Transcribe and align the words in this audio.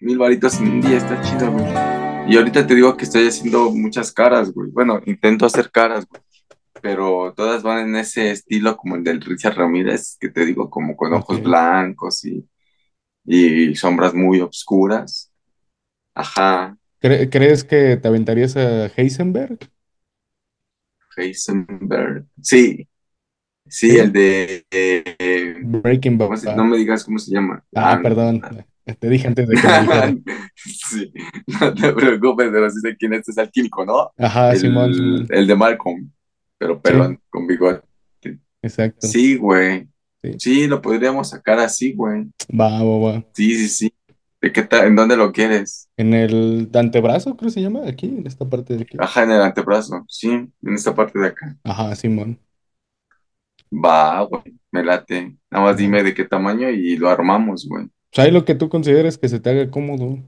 Mil 0.00 0.18
varitos 0.18 0.60
en 0.60 0.68
un 0.68 0.80
día, 0.80 0.96
está 0.98 1.20
chido, 1.22 1.50
güey. 1.52 1.66
Y 2.32 2.36
ahorita 2.36 2.66
te 2.66 2.74
digo 2.74 2.96
que 2.96 3.04
estoy 3.04 3.26
haciendo 3.26 3.70
muchas 3.72 4.12
caras, 4.12 4.52
güey. 4.52 4.70
Bueno, 4.70 5.00
intento 5.06 5.46
hacer 5.46 5.70
caras, 5.70 6.06
güey. 6.08 6.22
Pero 6.80 7.34
todas 7.36 7.62
van 7.64 7.88
en 7.88 7.96
ese 7.96 8.30
estilo 8.30 8.76
como 8.76 8.94
el 8.96 9.02
del 9.02 9.20
Richard 9.20 9.56
Ramírez, 9.56 10.16
que 10.20 10.28
te 10.28 10.44
digo, 10.44 10.70
como 10.70 10.96
con 10.96 11.12
ojos 11.14 11.42
blancos 11.42 12.24
y, 12.24 12.46
y 13.24 13.74
sombras 13.74 14.14
muy 14.14 14.40
oscuras. 14.40 15.32
Ajá, 16.14 16.76
¿Cre- 17.00 17.28
¿Crees 17.30 17.64
que 17.64 17.96
te 17.96 18.08
aventarías 18.08 18.56
a 18.56 18.86
Heisenberg? 18.86 19.58
Heisenberg. 21.16 22.26
Sí, 22.40 22.88
sí, 23.66 23.98
el 23.98 24.12
de... 24.12 24.64
eh, 24.70 25.56
Breaking 25.60 26.18
¿cómo 26.18 26.36
se- 26.36 26.46
Bad. 26.46 26.56
no 26.56 26.64
me 26.64 26.76
digas 26.76 27.04
cómo 27.04 27.18
se 27.18 27.32
llama. 27.32 27.64
Ah, 27.74 27.98
perdón. 28.02 28.40
Te 28.94 29.08
dije 29.08 29.28
antes 29.28 29.48
de 29.48 29.56
que 29.56 29.66
me. 29.66 30.22
Sí, 30.54 31.12
no 31.60 31.74
te 31.74 31.92
preocupes, 31.92 32.48
pero 32.50 32.70
sí 32.70 32.80
sé 32.80 32.96
quién 32.96 33.12
es, 33.14 33.28
es 33.28 33.36
el 33.36 33.50
químico, 33.50 33.84
¿no? 33.84 34.10
Ajá, 34.16 34.52
El, 34.52 34.58
Simón, 34.58 35.26
el 35.28 35.46
de 35.46 35.54
Malcolm, 35.54 36.10
pero 36.56 36.80
pelón, 36.80 37.20
con 37.30 37.46
bigote. 37.46 37.86
Exacto. 38.62 39.06
Sí, 39.06 39.36
güey. 39.36 39.86
Sí. 40.22 40.32
Sí, 40.38 40.66
lo 40.66 40.82
podríamos 40.82 41.30
sacar 41.30 41.60
así, 41.60 41.92
güey. 41.92 42.24
Va, 42.50 42.82
va, 42.82 42.98
va. 42.98 43.24
Sí, 43.34 43.54
sí, 43.54 43.68
sí. 43.68 43.92
¿De 44.40 44.52
qué 44.52 44.66
¿En 44.70 44.96
dónde 44.96 45.16
lo 45.16 45.32
quieres? 45.32 45.88
En 45.96 46.14
el 46.14 46.70
antebrazo, 46.74 47.36
creo 47.36 47.48
que 47.48 47.54
se 47.54 47.62
llama, 47.62 47.80
aquí, 47.86 48.06
en 48.06 48.26
esta 48.26 48.48
parte 48.48 48.76
de 48.76 48.82
aquí. 48.82 48.96
Ajá, 49.00 49.24
en 49.24 49.32
el 49.32 49.42
antebrazo. 49.42 50.04
Sí, 50.08 50.28
en 50.28 50.74
esta 50.74 50.94
parte 50.94 51.18
de 51.18 51.26
acá. 51.28 51.56
Ajá, 51.64 51.94
Simón. 51.94 52.38
Va, 53.72 54.22
güey. 54.22 54.42
Me 54.70 54.84
late. 54.84 55.36
Nada 55.50 55.64
más 55.64 55.76
dime 55.76 56.02
de 56.02 56.14
qué 56.14 56.24
tamaño 56.24 56.70
y 56.70 56.96
lo 56.96 57.08
armamos, 57.08 57.66
güey. 57.68 57.88
O 58.10 58.14
sea, 58.14 58.24
ahí 58.24 58.30
lo 58.30 58.44
que 58.44 58.54
tú 58.54 58.68
consideres 58.68 59.18
que 59.18 59.28
se 59.28 59.40
te 59.40 59.50
haga 59.50 59.70
cómodo. 59.70 60.18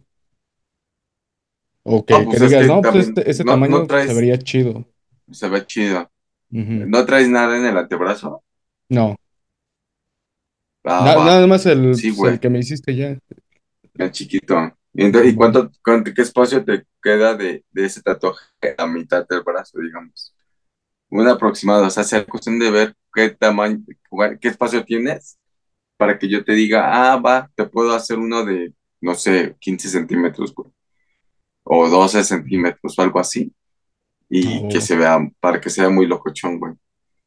O 1.82 2.04
que, 2.04 2.12
No, 2.14 2.24
pues 2.24 2.40
es 2.42 2.48
digas, 2.50 2.62
que 2.62 2.68
no, 2.68 2.82
pues 2.82 2.92
también 2.92 3.08
este- 3.18 3.30
ese 3.30 3.44
no- 3.44 3.52
no 3.52 3.54
tamaño 3.54 3.86
traes- 3.86 4.08
se 4.08 4.14
vería 4.14 4.38
chido. 4.38 4.86
Se 5.30 5.48
ve 5.48 5.66
chido. 5.66 6.10
Ujú. 6.52 6.72
¿No 6.86 7.06
traes 7.06 7.28
nada 7.28 7.56
en 7.56 7.64
el 7.64 7.76
antebrazo? 7.78 8.42
No, 8.88 9.16
Ah, 10.84 11.02
na- 11.04 11.14
va. 11.16 11.24
nada 11.26 11.46
más 11.46 11.64
el, 11.66 11.94
Sí, 11.94 12.08
pues, 12.08 12.18
güey. 12.18 12.38
que 12.40 12.50
me 12.50 12.58
hiciste 12.58 12.94
ya. 12.96 13.18
El 13.94 14.10
chiquito. 14.10 14.54
Y, 14.92 15.04
entonces, 15.04 15.32
¿y 15.32 15.36
Bueno. 15.36 15.52
cuánto, 15.52 15.78
cuánto- 15.84 16.12
qué 16.14 16.22
espacio 16.22 16.64
te 16.64 16.84
queda 17.02 17.34
de, 17.36 17.64
de 17.70 17.84
ese 17.84 18.02
tatuaje 18.02 18.40
a 18.76 18.86
mitad 18.86 19.26
del 19.28 19.42
brazo, 19.42 19.78
digamos? 19.78 20.34
Un 21.10 21.28
aproximado, 21.28 21.86
o 21.86 21.90
sea, 21.90 22.04
sea 22.04 22.24
cuestión 22.26 22.58
de 22.58 22.70
ver 22.70 22.94
qué 23.14 23.30
tamaño, 23.30 23.80
qué 24.40 24.48
espacio 24.48 24.84
tienes 24.84 25.38
para 26.00 26.18
que 26.18 26.28
yo 26.28 26.44
te 26.44 26.54
diga, 26.54 27.12
ah, 27.14 27.18
va, 27.18 27.50
te 27.56 27.66
puedo 27.66 27.94
hacer 27.94 28.18
uno 28.18 28.44
de, 28.44 28.74
no 29.02 29.14
sé, 29.14 29.56
15 29.60 29.88
centímetros, 29.90 30.54
güey, 30.54 30.70
o 31.64 31.88
12 31.88 32.24
centímetros 32.24 32.98
o 32.98 33.02
algo 33.02 33.20
así, 33.20 33.52
y 34.30 34.64
Ah, 34.66 34.68
que 34.70 34.80
se 34.80 34.96
vea, 34.96 35.18
para 35.40 35.60
que 35.60 35.70
sea 35.70 35.90
muy 35.90 36.06
locochón, 36.06 36.58
güey. 36.60 36.74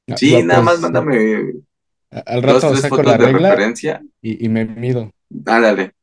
Ah, 0.10 0.18
Sí, 0.18 0.32
nada 0.44 0.62
pues, 0.62 0.66
más 0.66 0.82
mándame 0.82 1.54
Al 2.12 2.42
dos, 2.42 2.64
rato 2.64 2.70
tres 2.70 2.82
saco 2.82 2.98
fotos 2.98 3.12
la 3.12 3.18
de 3.18 3.34
referencia, 3.34 4.04
y, 4.22 4.46
y 4.46 4.50
me 4.50 4.66
mido. 4.66 5.12
ándale, 5.46 5.94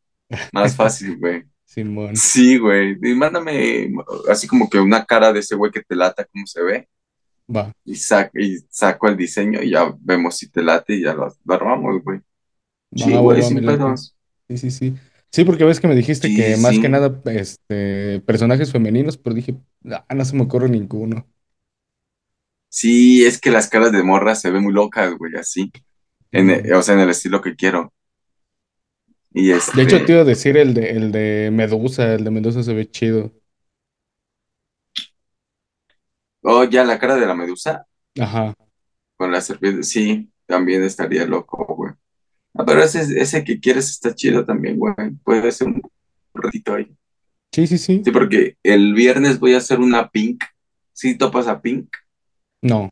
más 0.52 0.76
fácil, 0.76 1.18
güey. 1.18 1.44
Simón. 1.64 2.16
Sí, 2.16 2.58
güey. 2.58 2.96
Y 3.02 3.14
mándame 3.14 3.92
así 4.30 4.46
como 4.48 4.68
que 4.68 4.78
una 4.80 5.04
cara 5.04 5.32
de 5.32 5.40
ese 5.40 5.54
güey 5.56 5.70
que 5.72 5.82
te 5.82 5.96
lata, 5.96 6.26
cómo 6.32 6.46
se 6.46 6.62
ve. 6.62 6.88
Va, 7.56 7.72
Y, 7.84 7.96
sa- 7.96 8.30
y 8.34 8.58
saco 8.70 9.08
el 9.08 9.16
diseño 9.16 9.62
y 9.62 9.70
ya 9.70 9.92
vemos 10.00 10.36
si 10.38 10.50
te 10.50 10.62
late 10.62 10.94
y 10.94 11.02
ya 11.04 11.14
lo, 11.14 11.28
lo 11.44 11.54
armamos, 11.54 12.02
güey. 12.04 12.20
Sí, 12.94 13.18
güey, 13.18 13.42
sin 13.42 13.64
pedos. 13.64 14.16
Sí, 14.48 14.58
sí, 14.58 14.70
sí. 14.70 14.94
Sí, 15.32 15.44
porque 15.44 15.64
ves 15.64 15.78
que 15.80 15.86
me 15.88 15.94
dijiste 15.94 16.32
Sí, 16.32 16.32
que 16.32 16.56
más 16.56 16.78
sí. 16.78 16.80
que 16.80 16.88
nada, 16.88 17.20
este, 17.26 18.20
personajes 18.26 18.72
femeninos, 18.72 19.16
pero 19.16 19.34
dije, 19.34 19.56
ah, 20.08 20.14
no 20.14 20.24
se 20.24 20.34
me 20.36 20.42
ocurre 20.42 20.68
ninguno. 20.68 21.28
Sí, 22.68 23.24
es 23.26 23.40
que 23.40 23.50
las 23.50 23.68
caras 23.68 23.92
de 23.92 24.02
morra 24.02 24.34
se 24.34 24.50
ven 24.50 24.62
muy 24.62 24.72
locas, 24.72 25.14
güey, 25.16 25.34
así. 25.36 25.72
En, 26.32 26.50
e- 26.50 26.74
o 26.74 26.82
sea, 26.82 26.94
en 26.94 27.00
el 27.02 27.10
estilo 27.10 27.40
que 27.42 27.56
quiero. 27.56 27.92
Y 29.32 29.50
De 29.72 29.82
hecho, 29.82 30.02
este, 30.02 30.04
te 30.04 30.12
iba 30.12 30.20
a 30.22 30.24
decir 30.24 30.56
el 30.56 30.74
de, 30.74 30.90
el 30.90 31.10
de 31.12 31.50
Medusa, 31.52 32.14
el 32.14 32.24
de 32.24 32.30
Medusa 32.30 32.62
se 32.62 32.72
ve 32.74 32.88
chido. 32.90 33.32
oh, 36.42 36.64
ya 36.64 36.84
la 36.84 36.98
cara 36.98 37.16
de 37.16 37.26
la 37.26 37.34
medusa 37.34 37.86
Ajá. 38.20 38.54
con 39.16 39.30
la 39.32 39.40
serpiente, 39.40 39.82
sí, 39.84 40.32
también 40.46 40.82
estaría 40.82 41.24
loco, 41.26 41.64
güey. 41.76 41.89
Ah, 42.60 42.64
pero 42.66 42.82
ese, 42.82 43.00
ese 43.20 43.44
que 43.44 43.58
quieres 43.58 43.88
está 43.90 44.14
chido 44.14 44.44
también, 44.44 44.76
güey. 44.76 44.94
Puede 45.24 45.50
ser 45.52 45.68
un 45.68 45.82
ratito 46.34 46.74
ahí. 46.74 46.94
Sí, 47.52 47.66
sí, 47.66 47.78
sí. 47.78 48.02
Sí, 48.04 48.10
porque 48.10 48.56
el 48.62 48.94
viernes 48.94 49.38
voy 49.40 49.54
a 49.54 49.58
hacer 49.58 49.80
una 49.80 50.08
Pink. 50.10 50.44
¿Sí 50.92 51.16
topas 51.16 51.46
a 51.48 51.60
Pink? 51.60 51.88
No, 52.62 52.90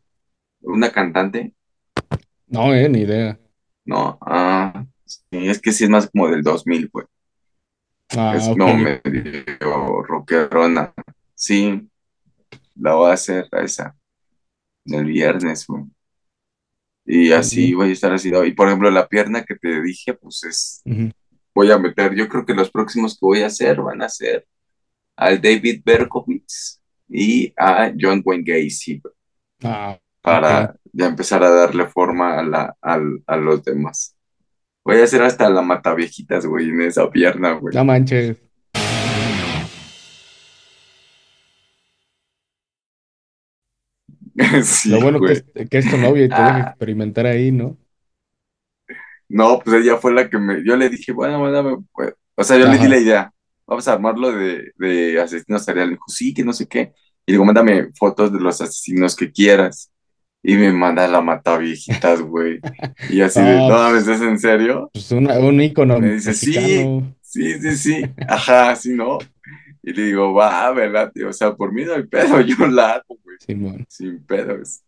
Una 0.61 0.91
cantante. 0.91 1.53
no, 2.47 2.73
eh, 2.73 2.89
ni 2.89 3.01
idea. 3.01 3.39
No, 3.85 4.17
ah, 4.21 4.85
sí, 5.05 5.21
es 5.31 5.61
que 5.61 5.71
sí 5.71 5.83
es 5.83 5.89
más 5.89 6.09
como 6.09 6.27
del 6.29 6.41
2000, 6.41 6.89
güey. 6.91 7.05
Ah, 8.17 8.33
Es 8.35 8.47
como 8.47 8.75
medio 8.75 10.01
rockerona. 10.03 10.93
Sí, 11.35 11.87
la 12.75 12.95
voy 12.95 13.11
a 13.11 13.13
hacer 13.13 13.47
a 13.51 13.61
esa 13.61 13.95
el 14.85 15.05
viernes, 15.05 15.67
güey. 15.67 15.83
Y 17.11 17.31
así 17.31 17.73
voy 17.73 17.89
a 17.89 17.93
estar 17.93 18.13
así. 18.13 18.29
¿no? 18.31 18.45
Y 18.45 18.53
por 18.53 18.67
ejemplo, 18.67 18.91
la 18.91 19.07
pierna 19.07 19.43
que 19.43 19.55
te 19.55 19.81
dije, 19.81 20.13
pues 20.13 20.43
es, 20.43 20.81
voy 21.55 21.71
a 21.71 21.79
meter, 21.79 22.13
yo 22.15 22.27
creo 22.29 22.45
que 22.45 22.53
los 22.53 22.69
próximos 22.69 23.13
que 23.13 23.25
voy 23.25 23.41
a 23.41 23.47
hacer 23.47 23.81
van 23.81 24.01
a 24.03 24.09
ser 24.09 24.45
al 25.17 25.41
David 25.41 25.81
Berkowitz 25.83 26.79
y 27.09 27.51
a 27.57 27.91
John 27.99 28.21
Wayne 28.23 28.43
Gacy, 28.45 29.01
Ah, 29.63 29.99
para 30.21 30.75
ya 30.93 31.07
empezar 31.07 31.43
a 31.43 31.49
darle 31.49 31.87
forma 31.87 32.37
a, 32.39 32.43
la, 32.43 32.75
al- 32.81 33.23
a 33.25 33.35
los 33.37 33.63
demás. 33.63 34.15
Voy 34.85 34.97
a 34.99 35.03
hacer 35.03 35.21
hasta 35.23 35.49
la 35.49 35.61
mataviejitas, 35.61 36.45
güey, 36.45 36.69
en 36.69 36.81
esa 36.81 37.09
pierna, 37.09 37.53
güey. 37.53 37.75
No 37.75 37.83
manches. 37.85 38.37
Sí, 44.63 44.91
Lo 44.91 44.99
bueno 45.01 45.23
que 45.23 45.31
güey. 45.31 45.33
es, 45.33 45.45
que 45.69 45.77
es 45.77 45.87
tu 45.89 45.97
novia 45.97 46.25
y 46.25 46.33
te 46.33 46.43
deja 46.43 46.59
Ah, 46.59 46.75
experimentar 46.75 47.25
ahí, 47.25 47.51
¿no? 47.51 47.77
no, 49.27 49.59
pues 49.59 49.81
ella 49.83 49.97
fue 49.97 50.13
la 50.13 50.29
que 50.29 50.37
me, 50.37 50.63
yo 50.65 50.75
le 50.75 50.89
dije, 50.89 51.11
bueno, 51.11 51.39
mándame, 51.39 51.77
pues, 51.93 52.13
o 52.35 52.43
sea, 52.43 52.57
yo 52.57 52.67
le 52.67 52.77
di 52.79 52.87
Ajá. 52.87 52.87
la 52.87 52.97
idea, 52.97 53.31
vamos 53.67 53.87
a 53.87 53.93
armarlo 53.93 54.31
de, 54.31 54.71
de 54.77 55.21
asesinos 55.21 55.63
serial, 55.65 55.89
dijo, 55.91 56.03
sí, 56.07 56.33
que 56.33 56.43
no 56.43 56.53
sé 56.53 56.67
qué, 56.67 56.93
y 57.25 57.33
digo, 57.33 57.45
mándame 57.45 57.89
fotos 57.97 58.31
de 58.33 58.39
los 58.39 58.59
asesinos 58.61 59.15
que 59.15 59.31
quieras, 59.31 59.91
y 60.43 60.55
me 60.55 60.71
manda 60.73 61.07
la 61.07 61.21
mataviejitas, 61.21 62.21
güey, 62.21 62.63
y 63.07 63.21
así 63.21 63.43
de, 63.43 63.61
Ah, 63.61 63.67
no 63.67 63.75
mames, 63.75 64.07
pues, 64.07 64.07
¿es 64.07 64.21
en 64.21 64.39
serio? 64.39 64.91
pues 64.91 65.11
una- 65.11 65.39
un 65.39 65.61
ícono 65.61 65.99
Me 65.99 66.13
dice, 66.13 66.33
sí, 66.33 66.87
mexicano. 66.87 67.15
sí, 67.21 67.59
sí, 67.59 67.75
sí, 67.77 68.13
ajá, 68.27 68.75
sí, 68.75 68.93
¿no? 68.93 69.29
Y 69.89 69.93
le 69.93 70.03
digo, 70.03 70.33
va, 70.33 70.71
¿verdad? 70.71 71.11
tío? 71.11 71.29
O 71.29 71.33
sea, 71.33 71.55
por 71.55 71.73
mí 71.73 71.83
no 71.83 71.95
hay 71.95 72.03
pedo, 72.03 72.39
yo 72.41 72.67
la 72.67 72.93
hago, 72.95 73.17
güey, 73.23 73.37
sin 73.87 74.23
pedos, 74.25 74.83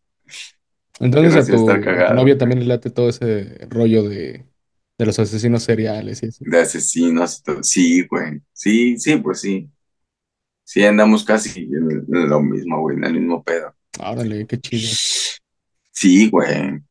Entonces 0.99 1.35
a 1.35 1.49
tu, 1.49 1.65
cagado, 1.81 2.13
novia 2.13 2.35
güey. 2.35 2.37
también 2.37 2.59
le 2.59 2.65
late 2.67 2.91
todo 2.91 3.09
ese 3.09 3.67
rollo 3.69 4.03
de, 4.03 4.45
de 4.97 5.05
los 5.05 5.17
asesinos 5.19 5.63
seriales 5.63 6.21
y 6.23 6.27
eso. 6.27 6.45
de 6.45 6.59
asesinos 6.59 7.39
y 7.39 7.43
todo. 7.43 7.63
Sí, 7.63 8.07
güey. 8.07 8.41
Sí, 8.53 8.97
sí, 8.97 9.17
pues 9.17 9.41
sí. 9.41 9.69
Sí, 10.63 10.83
andamos 10.83 11.23
casi 11.25 11.63
en, 11.63 12.05
en 12.13 12.29
lo 12.29 12.41
mismo, 12.41 12.81
güey, 12.81 12.97
en 12.97 13.03
el 13.05 13.13
mismo 13.13 13.43
pedo. 13.43 13.75
Órale, 13.99 14.47
qué 14.47 14.59
chido. 14.59 14.97
Sí, 15.91 16.29
güey. 16.29 16.81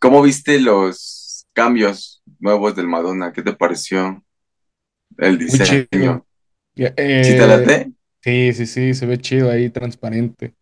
¿Cómo 0.00 0.22
viste 0.22 0.60
los 0.60 1.46
cambios 1.52 2.22
nuevos 2.38 2.74
del 2.76 2.88
Madonna? 2.88 3.32
¿Qué 3.32 3.42
te 3.42 3.52
pareció 3.52 4.24
el 5.18 5.38
Muy 5.46 5.58
te 6.86 6.92
eh, 6.96 7.46
late? 7.46 7.92
sí, 8.22 8.52
sí, 8.52 8.66
sí, 8.66 8.94
se 8.94 9.06
ve 9.06 9.18
chido 9.18 9.50
ahí, 9.50 9.70
transparente. 9.70 10.54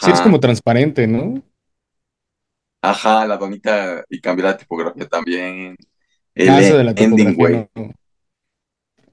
Sí, 0.00 0.10
es 0.10 0.20
como 0.20 0.40
transparente, 0.40 1.06
¿no? 1.06 1.42
ajá, 2.82 3.26
la 3.26 3.36
donita 3.36 4.04
y 4.08 4.20
cambió 4.20 4.44
la 4.46 4.56
tipografía 4.56 5.06
también. 5.08 5.76
Ah, 6.38 6.60
eso 6.60 6.76
de 6.76 6.84
El 6.84 6.84
la 6.84 6.94
ending, 6.96 7.34
tipografía 7.34 7.34
güey. 7.34 7.68
no. 7.74 7.92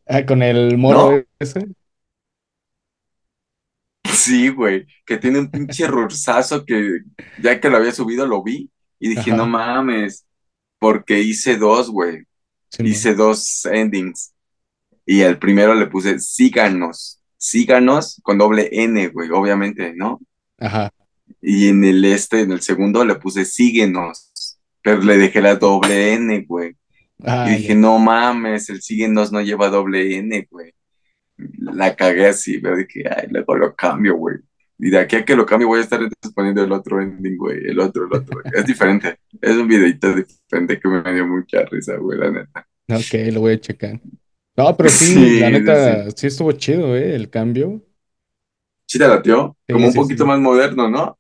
Ah, 0.06 0.26
con 0.26 0.42
el 0.44 0.78
morro 0.78 1.12
¿No? 1.18 1.24
ese. 1.40 1.68
Sí, 4.04 4.50
güey, 4.50 4.86
que 5.06 5.18
tiene 5.18 5.40
un 5.40 5.50
pinche 5.52 5.88
rursazo 5.88 6.66
que 6.66 7.00
ya 7.42 7.60
que 7.60 7.70
lo 7.70 7.78
había 7.78 7.92
subido 7.92 8.26
lo 8.28 8.44
vi 8.44 8.70
y 9.00 9.10
dije, 9.10 9.34
no 9.34 9.48
mames, 9.48 10.26
porque 10.80 11.20
hice 11.22 11.58
dos, 11.58 11.90
güey. 11.90 12.24
Hice 12.80 13.14
dos 13.16 13.66
endings 13.66 14.33
y 15.06 15.22
el 15.22 15.38
primero 15.38 15.74
le 15.76 15.88
puse 15.88 16.20
síganos, 16.20 17.22
síganos 17.38 18.20
con 18.24 18.38
doble 18.38 18.70
N, 18.72 19.08
güey, 19.10 19.30
obviamente, 19.32 19.94
¿no? 19.96 20.20
Ajá. 20.60 20.92
Y 21.42 21.68
en 21.70 21.84
el 21.84 22.04
este, 22.06 22.42
en 22.42 22.52
el 22.52 22.62
segundo 22.62 23.04
le 23.06 23.16
puse 23.16 23.46
síguenos, 23.46 24.60
pero 24.82 25.02
le 25.02 25.18
dejé 25.18 25.42
la 25.42 25.56
doble 25.56 26.14
N, 26.14 26.46
güey. 26.48 26.72
Y 26.72 26.76
Ah, 27.26 27.46
dije, 27.48 27.70
ya. 27.70 27.76
no 27.76 28.00
mames, 28.00 28.70
el 28.70 28.82
síguenos 28.82 29.32
no 29.32 29.42
lleva 29.42 29.70
doble 29.70 30.18
N, 30.18 30.48
güey. 30.50 30.74
La 31.60 31.96
cagué 31.96 32.28
así, 32.28 32.60
pero 32.60 32.78
dije, 32.78 33.04
ay, 33.10 33.28
luego 33.30 33.56
lo 33.56 33.76
cambio, 33.76 34.16
güey. 34.16 34.38
Y 34.80 34.90
de 34.90 35.00
aquí 35.00 35.16
a 35.16 35.24
que 35.26 35.36
lo 35.36 35.46
cambio 35.46 35.68
voy 35.68 35.80
a 35.80 35.84
estar 35.84 36.02
entonces 36.02 36.34
poniendo 36.34 36.64
el 36.64 36.72
otro 36.72 37.02
ending, 37.02 37.38
güey, 37.38 37.60
el 37.66 37.80
otro, 37.80 38.06
el 38.06 38.14
otro. 38.14 38.42
Es 38.54 38.66
diferente, 38.66 39.18
es 39.42 39.56
un 39.56 39.68
videito 39.68 40.14
diferente 40.14 40.80
que 40.80 40.88
me 40.90 41.14
dio 41.14 41.26
mucha 41.28 41.64
risa, 41.66 41.96
güey, 41.98 42.20
la 42.20 42.32
neta. 42.32 42.68
Ok, 42.90 43.32
lo 43.34 43.42
voy 43.42 43.54
a 43.54 43.60
checar. 43.62 44.00
No, 44.56 44.76
pero 44.78 44.92
sí, 44.92 45.32
la 45.36 45.50
Sí, 45.50 45.66
sí, 45.66 45.76
sí. 45.78 45.98
neta, 45.98 46.12
sí 46.12 46.28
estuvo 46.28 46.52
chido, 46.54 46.96
¿eh? 46.96 47.16
El 47.16 47.30
cambio. 47.30 47.82
Sí 48.86 48.98
te 49.00 49.08
latió, 49.08 49.58
como 49.70 49.88
Sí, 49.88 49.90
un 49.90 49.94
sí, 49.94 49.96
poquito 49.96 50.26
más 50.26 50.40
moderno, 50.40 50.90
¿no? 50.90 51.18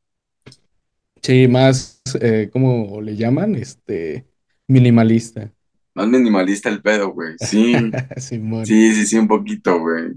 Sí, 1.22 1.48
más, 1.48 2.02
eh, 2.22 2.50
¿cómo 2.52 3.02
le 3.02 3.16
llaman? 3.16 3.56
Este, 3.56 4.28
minimalista. 4.68 5.54
Más 5.96 6.08
minimalista 6.08 6.70
el 6.70 6.82
pedo, 6.82 7.12
güey. 7.14 7.36
Sí, 7.38 7.98
sí, 8.62 8.96
sí, 8.96 9.06
sí, 9.08 9.18
un 9.18 9.28
poquito, 9.28 9.80
güey. 9.80 10.14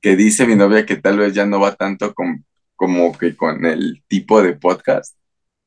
Que 0.00 0.16
dice 0.16 0.46
mi 0.46 0.56
novia 0.56 0.86
que 0.86 0.96
tal 0.98 1.18
vez 1.18 1.34
ya 1.34 1.46
no 1.46 1.60
va 1.60 1.76
tanto 1.76 2.14
con, 2.14 2.46
como 2.76 3.16
que 3.18 3.36
con 3.36 3.66
el 3.66 4.04
tipo 4.08 4.42
de 4.42 4.54
podcast. 4.56 5.16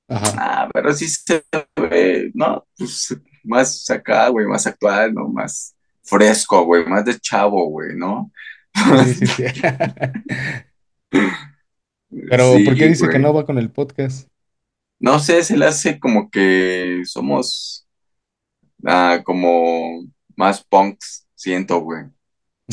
Ajá. 0.08 0.32
Ah, 0.38 0.70
pero 0.74 0.94
sí 0.94 1.10
se 1.10 1.46
ve, 1.78 2.32
¿no? 2.36 2.68
Pues 2.78 3.16
más 3.44 3.90
acá, 3.92 4.30
güey, 4.30 4.48
más 4.48 4.68
actual, 4.68 5.14
¿no? 5.14 5.30
Más 5.30 5.76
fresco, 6.04 6.66
güey, 6.66 6.86
más 6.86 7.06
de 7.06 7.20
chavo, 7.20 7.70
güey, 7.70 7.96
¿no? 7.96 8.32
Sí, 8.74 9.14
sí, 9.14 9.28
sí. 9.28 9.44
Pero, 12.30 12.56
¿por 12.66 12.76
qué 12.76 12.88
dice 12.88 13.10
que 13.10 13.20
no 13.20 13.34
va 13.34 13.46
con 13.46 13.58
el 13.58 13.72
podcast? 13.72 14.28
No 15.00 15.20
sé, 15.20 15.44
se 15.44 15.58
le 15.58 15.66
hace 15.66 16.00
como 16.00 16.30
que 16.30 17.02
somos 17.06 17.88
ah, 18.86 19.22
como 19.24 20.06
más 20.36 20.64
punks, 20.64 21.28
siento, 21.36 21.80
güey. 21.80 22.04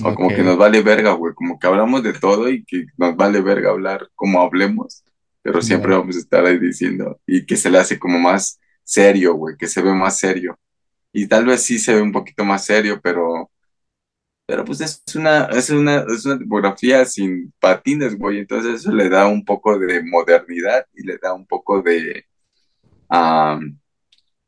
O 0.04 0.14
como 0.14 0.28
que 0.28 0.42
nos 0.42 0.56
vale 0.56 0.82
verga, 0.82 1.12
güey. 1.12 1.34
Como 1.34 1.58
que 1.58 1.66
hablamos 1.66 2.02
de 2.02 2.12
todo 2.12 2.48
y 2.48 2.64
que 2.64 2.86
nos 2.96 3.16
vale 3.16 3.40
verga 3.40 3.70
hablar 3.70 4.08
como 4.14 4.40
hablemos. 4.40 5.02
Pero 5.42 5.60
siempre 5.62 5.96
vamos 5.96 6.16
a 6.16 6.20
estar 6.20 6.44
ahí 6.44 6.58
diciendo. 6.58 7.20
Y 7.26 7.44
que 7.46 7.56
se 7.56 7.70
le 7.70 7.78
hace 7.78 7.98
como 7.98 8.18
más 8.18 8.60
serio, 8.84 9.34
güey. 9.34 9.56
Que 9.56 9.66
se 9.66 9.82
ve 9.82 9.92
más 9.92 10.18
serio. 10.18 10.58
Y 11.12 11.26
tal 11.26 11.46
vez 11.46 11.62
sí 11.62 11.78
se 11.78 11.94
ve 11.94 12.02
un 12.02 12.12
poquito 12.12 12.44
más 12.44 12.64
serio, 12.64 13.00
pero, 13.02 13.50
pero 14.46 14.64
pues 14.64 14.80
es 14.80 15.02
una, 15.14 15.46
es 15.46 15.70
una, 15.70 16.04
es 16.08 16.24
una 16.26 16.38
tipografía 16.38 17.04
sin 17.04 17.52
patines, 17.60 18.16
güey. 18.18 18.38
Entonces 18.40 18.80
eso 18.80 18.92
le 18.92 19.08
da 19.08 19.26
un 19.26 19.44
poco 19.44 19.78
de 19.78 20.02
modernidad 20.04 20.86
y 20.94 21.04
le 21.04 21.18
da 21.18 21.34
un 21.34 21.46
poco 21.46 21.82
de, 21.82 22.24
ah, 23.10 23.60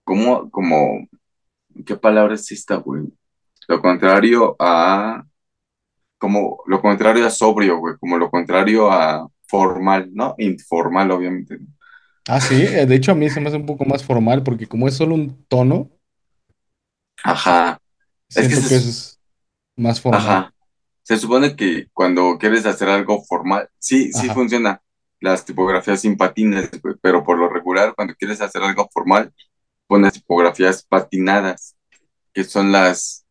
¿cómo, 0.04 0.50
como, 0.50 1.08
qué 1.86 1.96
palabra 1.96 2.34
es 2.34 2.50
esta, 2.52 2.76
güey? 2.76 3.04
Lo 3.68 3.80
contrario 3.80 4.56
a, 4.58 5.24
como, 6.18 6.62
lo 6.66 6.80
contrario 6.80 7.26
a 7.26 7.30
sobrio, 7.30 7.78
güey. 7.78 7.94
Como 7.98 8.18
lo 8.18 8.30
contrario 8.30 8.90
a 8.90 9.26
formal, 9.48 10.10
¿no? 10.12 10.34
Informal, 10.38 11.10
obviamente. 11.10 11.58
Ah, 12.28 12.40
sí, 12.40 12.62
eh, 12.62 12.86
de 12.86 12.94
hecho 12.94 13.12
a 13.12 13.14
mí 13.14 13.28
se 13.30 13.40
me 13.40 13.48
hace 13.48 13.56
un 13.56 13.66
poco 13.66 13.84
más 13.84 14.04
formal 14.04 14.42
porque 14.42 14.66
como 14.66 14.86
es 14.86 14.94
solo 14.94 15.14
un 15.14 15.44
tono, 15.46 15.90
Ajá. 17.25 17.81
Es 18.28 18.49
que 18.49 18.56
siento 18.56 18.69
que 18.69 18.81
se, 18.81 18.88
es 18.88 19.20
más 19.76 20.00
formal. 20.00 20.20
ajá. 20.20 20.55
Se 21.02 21.17
supone 21.17 21.56
que 21.56 21.88
cuando 21.93 22.38
quieres 22.38 22.67
hacer 22.67 22.88
algo 22.88 23.25
formal, 23.25 23.69
sí, 23.78 24.12
sí 24.12 24.28
funciona 24.31 24.81
las 25.20 25.44
tipografías 25.44 26.00
sin 26.00 26.17
patines, 26.17 26.70
pero 27.02 27.25
por 27.25 27.38
lo 27.38 27.49
regular, 27.49 27.94
cuando 27.94 28.14
quieres 28.14 28.40
hacer 28.40 28.62
algo 28.62 28.88
formal, 28.93 29.32
pones 29.87 30.14
tipografías 30.14 30.82
patinadas, 30.84 31.76
que 32.32 32.44
son 32.44 32.70
las, 32.72 33.26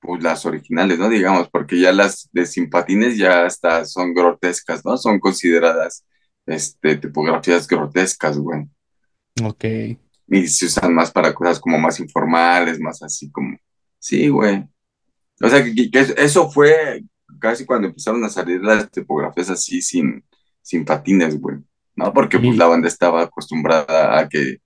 pues, 0.00 0.22
las 0.22 0.44
originales, 0.44 0.98
¿no? 0.98 1.08
Digamos, 1.08 1.48
porque 1.50 1.80
ya 1.80 1.92
las 1.92 2.28
de 2.32 2.46
sin 2.46 2.68
patines 2.68 3.16
ya 3.16 3.46
hasta 3.46 3.84
son 3.84 4.12
grotescas, 4.12 4.84
¿no? 4.84 4.96
Son 4.96 5.20
consideradas, 5.20 6.04
este, 6.46 6.96
tipografías 6.96 7.66
grotescas, 7.66 8.36
güey. 8.36 8.64
ok. 9.42 9.64
Y 10.28 10.46
se 10.48 10.66
usan 10.66 10.94
más 10.94 11.10
para 11.10 11.34
cosas 11.34 11.60
como 11.60 11.78
más 11.78 12.00
informales, 12.00 12.80
más 12.80 13.02
así 13.02 13.30
como, 13.30 13.56
sí, 13.98 14.28
güey. 14.28 14.64
O 15.40 15.48
sea, 15.48 15.62
que, 15.62 15.90
que 15.90 16.00
eso 16.16 16.50
fue 16.50 17.04
casi 17.38 17.64
cuando 17.64 17.88
empezaron 17.88 18.24
a 18.24 18.28
salir 18.28 18.62
las 18.62 18.90
tipografías 18.90 19.50
así 19.50 19.82
sin, 19.82 20.24
sin 20.62 20.84
patines, 20.84 21.38
güey. 21.38 21.58
¿No? 21.96 22.12
Porque 22.12 22.40
pues 22.40 22.56
la 22.56 22.66
banda 22.66 22.88
estaba 22.88 23.22
acostumbrada 23.22 24.18
a 24.18 24.28
que 24.28 24.58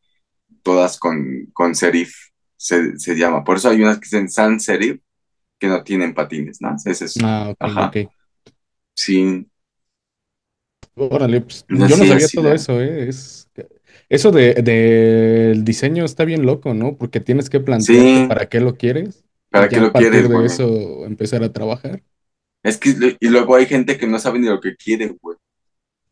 todas 0.62 0.98
con, 0.98 1.46
con 1.52 1.74
serif 1.74 2.14
se, 2.56 2.98
se 2.98 3.14
llama. 3.16 3.44
Por 3.44 3.58
eso 3.58 3.68
hay 3.68 3.82
unas 3.82 3.96
que 3.98 4.06
dicen 4.06 4.30
sans 4.30 4.64
serif 4.64 5.00
que 5.58 5.66
no 5.66 5.82
tienen 5.82 6.14
patines, 6.14 6.58
¿no? 6.62 6.74
Es 6.82 7.02
eso. 7.02 7.20
ah, 7.22 7.50
ok, 7.50 7.56
ok. 7.60 7.68
Ajá. 7.68 7.92
Sí, 8.94 9.46
Órale, 10.98 11.40
pues 11.42 11.64
yo 11.68 11.76
no 11.76 11.88
sabía 11.88 12.16
así 12.16 12.36
todo 12.36 12.52
eso, 12.52 12.80
¿eh? 12.80 13.08
Es, 13.08 13.48
eso 14.08 14.30
de, 14.32 14.54
del 14.54 15.64
diseño 15.64 16.04
está 16.04 16.24
bien 16.24 16.46
loco, 16.46 16.74
¿no? 16.74 16.96
Porque 16.96 17.20
tienes 17.20 17.50
que 17.50 17.60
plantearte 17.60 18.20
Sí, 18.20 18.26
para 18.26 18.48
qué 18.48 18.60
lo 18.60 18.76
quieres 18.76 19.24
y 19.52 19.58
¿para 19.58 19.68
qué 19.68 19.80
lo 19.80 19.92
quieres, 19.94 20.28
de 20.28 20.46
eso 20.46 21.06
empezar 21.06 21.42
a 21.44 21.52
trabajar. 21.52 22.02
Es 22.62 22.78
que, 22.78 23.16
y 23.18 23.28
luego 23.30 23.56
hay 23.56 23.66
gente 23.66 23.98
que 23.98 24.06
no 24.06 24.18
sabe 24.20 24.38
ni 24.38 24.46
lo 24.46 24.60
que 24.60 24.76
quiere, 24.76 25.08
güey. 25.20 25.36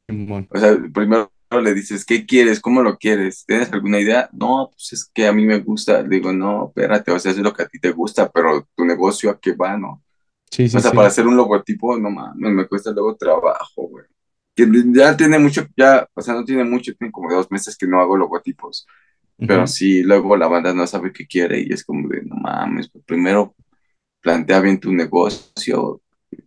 Simón. 0.08 0.48
O 0.48 0.58
sea, 0.58 0.76
primero 0.94 1.30
le 1.62 1.74
dices, 1.74 2.04
¿qué 2.04 2.26
quieres? 2.26 2.60
¿Cómo 2.60 2.82
lo 2.82 2.98
quieres? 2.98 3.44
¿Tienes 3.46 3.72
alguna 3.72 4.00
idea? 4.00 4.28
No, 4.32 4.70
pues 4.72 4.92
es 4.92 5.10
que 5.12 5.26
a 5.26 5.32
mí 5.32 5.44
me 5.44 5.60
gusta. 5.60 6.02
Le 6.02 6.08
digo, 6.16 6.32
no, 6.32 6.68
espérate, 6.68 7.12
o 7.12 7.18
sea, 7.18 7.32
es 7.32 7.38
lo 7.38 7.52
que 7.52 7.62
a 7.62 7.68
ti 7.68 7.78
te 7.80 7.92
gusta, 7.92 8.30
pero 8.30 8.68
tu 8.74 8.84
negocio 8.84 9.30
a 9.30 9.40
qué 9.40 9.52
va, 9.54 9.76
¿no? 9.76 10.02
Sí, 10.50 10.68
O 10.72 10.80
sí, 10.80 10.80
sea, 10.80 10.94
para 10.94 11.08
hacer 11.08 11.26
un 11.26 11.36
logotipo, 11.36 11.98
no 11.98 12.10
mames, 12.10 12.52
me 12.52 12.68
cuesta 12.68 12.92
luego 12.92 13.16
trabajo, 13.16 13.88
güey. 13.88 14.06
Que 14.56 14.66
ya 14.94 15.16
tiene 15.16 15.38
mucho, 15.38 15.66
ya, 15.76 16.08
o 16.14 16.22
sea, 16.22 16.34
no 16.34 16.44
tiene 16.44 16.64
mucho, 16.64 16.94
tiene 16.96 17.12
como 17.12 17.32
dos 17.32 17.50
meses 17.50 17.76
que 17.76 17.86
no 17.86 18.00
hago 18.00 18.16
logotipos, 18.16 18.86
pero 19.38 19.66
sí, 19.66 20.02
luego 20.02 20.34
la 20.36 20.48
banda 20.48 20.72
no 20.72 20.86
sabe 20.86 21.12
qué 21.12 21.26
quiere 21.26 21.60
y 21.60 21.72
es 21.72 21.84
como 21.84 22.08
de, 22.08 22.22
no 22.22 22.36
mames, 22.36 22.88
pues 22.88 23.04
primero 23.04 23.54
plantea 24.22 24.60
bien 24.60 24.80
tu 24.80 24.92
negocio, 24.92 26.00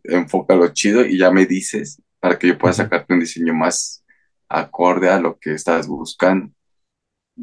enfócalo 0.04 0.68
chido 0.74 1.06
y 1.06 1.20
ya 1.20 1.30
me 1.30 1.46
dices 1.46 2.02
para 2.20 2.38
que 2.38 2.48
yo 2.48 2.58
pueda 2.58 2.74
sacarte 2.74 3.14
un 3.14 3.20
diseño 3.20 3.54
más 3.54 4.04
acorde 4.50 5.10
a 5.10 5.20
lo 5.20 5.38
que 5.38 5.54
estás 5.54 5.88
buscando. 5.88 6.52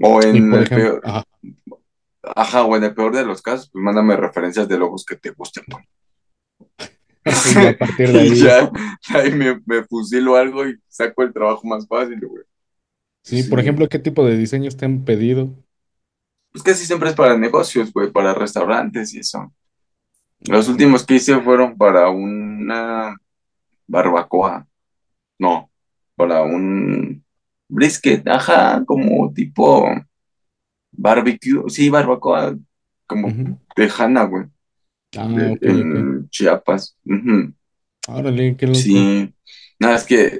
O 0.03 0.21
en 0.21 0.53
el 0.53 0.63
ejemplo, 0.65 1.01
peor, 1.01 1.01
ajá, 1.05 1.25
ajá, 2.35 2.65
o 2.65 2.77
en 2.77 2.85
el 2.85 2.95
peor 2.95 3.15
de 3.15 3.25
los 3.25 3.41
casos, 3.41 3.71
pues 3.71 3.83
mándame 3.83 4.17
referencias 4.17 4.69
de 4.69 4.79
logos 4.79 5.05
que 5.05 5.17
te 5.17 5.31
gusten, 5.31 5.65
güey. 5.69 5.85
Y 7.45 7.65
a 7.67 7.77
partir 7.79 8.13
de 8.13 8.21
Y 8.23 8.41
ahí, 8.41 8.43
ya, 8.43 8.71
ahí 9.15 9.31
me, 9.33 9.61
me 9.67 9.85
fusilo 9.85 10.37
algo 10.37 10.67
y 10.67 10.77
saco 10.89 11.23
el 11.23 11.33
trabajo 11.33 11.67
más 11.67 11.87
fácil, 11.87 12.21
güey. 12.27 12.45
sí, 13.23 13.43
por 13.45 13.61
ejemplo, 13.61 13.89
¿qué 13.89 13.99
tipo 13.99 14.25
de 14.27 14.37
diseños 14.37 14.77
te 14.77 14.85
han 14.87 15.05
pedido? 15.05 15.55
Pues 16.53 16.63
casi 16.65 16.87
siempre 16.87 17.11
es 17.11 17.15
para 17.15 17.37
negocios, 17.37 17.93
güey, 17.93 18.11
para 18.11 18.35
restaurantes 18.35 19.15
y 19.15 19.19
eso. 19.21 19.53
Los 20.41 20.69
últimos 20.69 21.05
que 21.07 21.17
hice 21.17 21.41
fueron 21.43 21.77
para 21.79 22.11
una 22.11 23.17
barbacoa. 23.89 24.67
No, 25.39 25.71
para 26.17 26.43
un 26.43 27.25
brisket, 27.69 28.27
ajá, 28.29 28.85
como 28.87 29.33
tipo 29.35 29.87
barbecue, 30.93 31.69
sí, 31.71 31.91
barbacoa, 31.91 32.57
como 33.07 33.33
ujú. 33.33 33.59
tejana, 33.75 34.25
güey, 34.25 34.47
Ah, 35.17 35.57
de- 35.61 35.61
en 35.63 36.29
Chiapas. 36.31 36.97
Ujú, 37.05 37.55
Órale, 38.09 38.57
qué 38.57 38.67
loco. 38.67 38.89
Sí, 38.89 39.35
nada, 39.79 39.97
es 39.97 40.05
que 40.05 40.39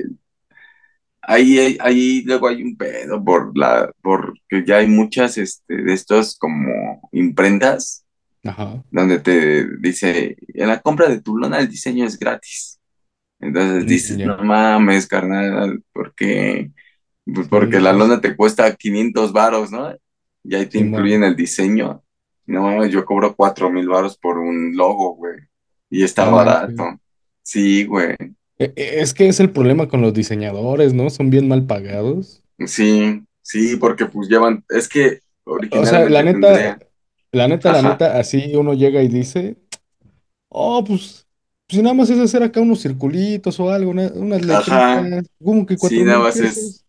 ahí, 1.23 1.77
ahí 1.81 2.23
luego 2.25 2.49
hay 2.49 2.63
un 2.63 2.77
pedo 2.77 3.23
por 3.25 3.57
la, 3.57 3.91
porque 4.03 4.65
ya 4.67 4.79
hay 4.79 4.87
muchas, 4.89 5.39
este, 5.39 5.77
de 5.83 5.93
estos 5.95 6.37
como 6.39 7.09
imprentas, 7.13 8.05
Ajá. 8.45 8.85
donde 8.91 9.21
te 9.21 9.67
dice, 9.81 10.37
en 10.55 10.69
la 10.69 10.81
compra 10.83 11.09
de 11.09 11.21
tu 11.23 11.39
lona 11.39 11.61
el 11.61 11.69
diseño 11.71 12.07
es 12.07 12.19
gratis. 12.19 12.81
Entonces 13.41 13.85
Mm, 13.85 13.89
dices, 13.89 14.21
no 14.25 14.39
mames, 14.39 15.07
carnal. 15.09 15.83
Pues 17.25 17.49
porque 17.49 17.81
Sí, 17.81 17.81
la 17.81 17.93
lona 17.93 18.21
te 18.21 18.37
cuesta 18.37 18.75
500 18.77 19.33
varos, 19.33 19.71
¿no? 19.73 19.93
Y 20.45 20.55
ahí 20.55 20.67
te 20.67 20.79
incluyen 20.79 21.25
el 21.25 21.35
diseño. 21.37 22.03
No, 22.47 22.85
yo 22.87 23.05
cobro 23.05 23.35
cuatro 23.37 23.71
mil 23.71 23.89
varos 23.89 24.17
por 24.19 24.39
un 24.39 24.77
logo, 24.77 25.17
güey. 25.17 25.37
Y 25.91 26.03
está 26.05 26.27
manches. 26.27 26.31
barato. 26.31 27.01
Sí, 27.43 27.85
güey. 27.87 28.15
E- 28.59 28.73
e- 28.77 29.01
Es 29.01 29.15
que 29.15 29.29
es 29.29 29.41
el 29.41 29.51
problema 29.51 29.89
con 29.89 30.03
los 30.03 30.13
diseñadores, 30.13 30.93
¿no? 30.95 31.09
Son 31.11 31.31
bien 31.31 31.49
mal 31.49 31.67
pagados. 31.67 32.43
Sí, 32.67 33.23
sí, 33.43 33.77
porque 33.77 34.07
pues 34.07 34.29
llevan, 34.29 34.65
es 34.69 34.89
que 34.89 35.21
O 35.71 35.85
sea, 35.87 36.09
la 36.09 36.23
originalmente 36.23 36.23
neta, 36.23 36.39
tendría, 36.39 36.79
la 37.33 37.49
neta, 37.49 37.71
la 37.71 37.83
neta, 37.83 38.19
así 38.19 38.55
uno 38.57 38.75
llega 38.75 39.03
y 39.03 39.09
dice, 39.09 39.59
oh, 40.51 40.85
pues, 40.85 41.27
pues 41.69 41.83
nada 41.83 41.95
más 41.95 42.11
es 42.11 42.19
hacer 42.21 42.43
acá 42.45 42.61
unos 42.63 42.83
circulitos 42.83 43.61
o 43.61 43.71
algo, 43.71 43.91
una- 43.93 44.13
unas 44.15 44.45
ajá, 44.49 45.01
letritas, 45.01 45.29
como 45.43 45.67
que 45.67 45.77
sí, 45.77 45.79
cuatro 45.79 46.05
nada 46.05 46.19
mil 46.19 46.25
más 46.25 46.41
es. 46.41 46.85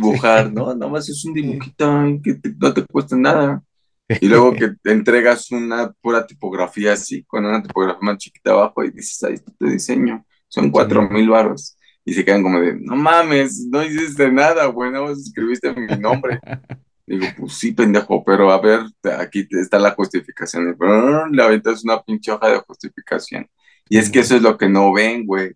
Sí, 0.00 0.18
dibujar, 0.20 0.52
¿no? 0.52 0.74
Nada 0.74 0.90
más 0.90 1.08
es 1.08 1.24
un 1.24 1.32
sí, 1.40 1.42
dibujito 1.42 1.86
que 2.24 2.34
te- 2.34 2.54
no 2.58 2.74
te 2.74 2.84
cuesta 2.86 3.16
nada. 3.16 3.62
Y 4.20 4.28
luego 4.28 4.52
que 4.52 4.70
te 4.82 4.92
entregas 4.92 5.50
una 5.50 5.92
pura 6.00 6.26
tipografía 6.26 6.92
así, 6.92 7.24
con 7.24 7.44
una 7.44 7.62
tipografía 7.62 8.00
más 8.02 8.18
chiquita 8.18 8.52
abajo 8.52 8.84
y 8.84 8.90
dices, 8.90 9.22
ahí 9.24 9.34
está 9.34 9.52
tu 9.58 9.66
diseño, 9.66 10.24
son 10.48 10.70
cuatro 10.70 11.08
mil 11.08 11.28
varos. 11.28 11.76
Y 12.04 12.14
se 12.14 12.24
quedan 12.24 12.42
como 12.44 12.60
de, 12.60 12.76
no 12.80 12.94
mames, 12.94 13.66
no 13.66 13.82
hiciste 13.82 14.30
nada, 14.30 14.66
güey, 14.66 14.92
no 14.92 15.10
escribiste 15.10 15.74
mi 15.74 15.86
nombre. 15.98 16.38
Digo, 17.06 17.26
pues 17.36 17.54
sí, 17.54 17.72
pendejo, 17.72 18.24
pero 18.24 18.50
a 18.50 18.60
ver, 18.60 18.80
aquí 19.18 19.46
está 19.50 19.78
la 19.78 19.92
justificación. 19.92 20.68
Y 20.68 20.72
brrr, 20.72 21.30
le 21.30 21.42
aventas 21.42 21.84
una 21.84 22.02
pinche 22.02 22.32
hoja 22.32 22.48
de 22.48 22.58
justificación. 22.58 23.48
Y 23.88 23.98
es 23.98 24.10
que 24.10 24.20
eso 24.20 24.36
es 24.36 24.42
lo 24.42 24.56
que 24.58 24.68
no 24.68 24.92
ven, 24.92 25.26
güey, 25.26 25.54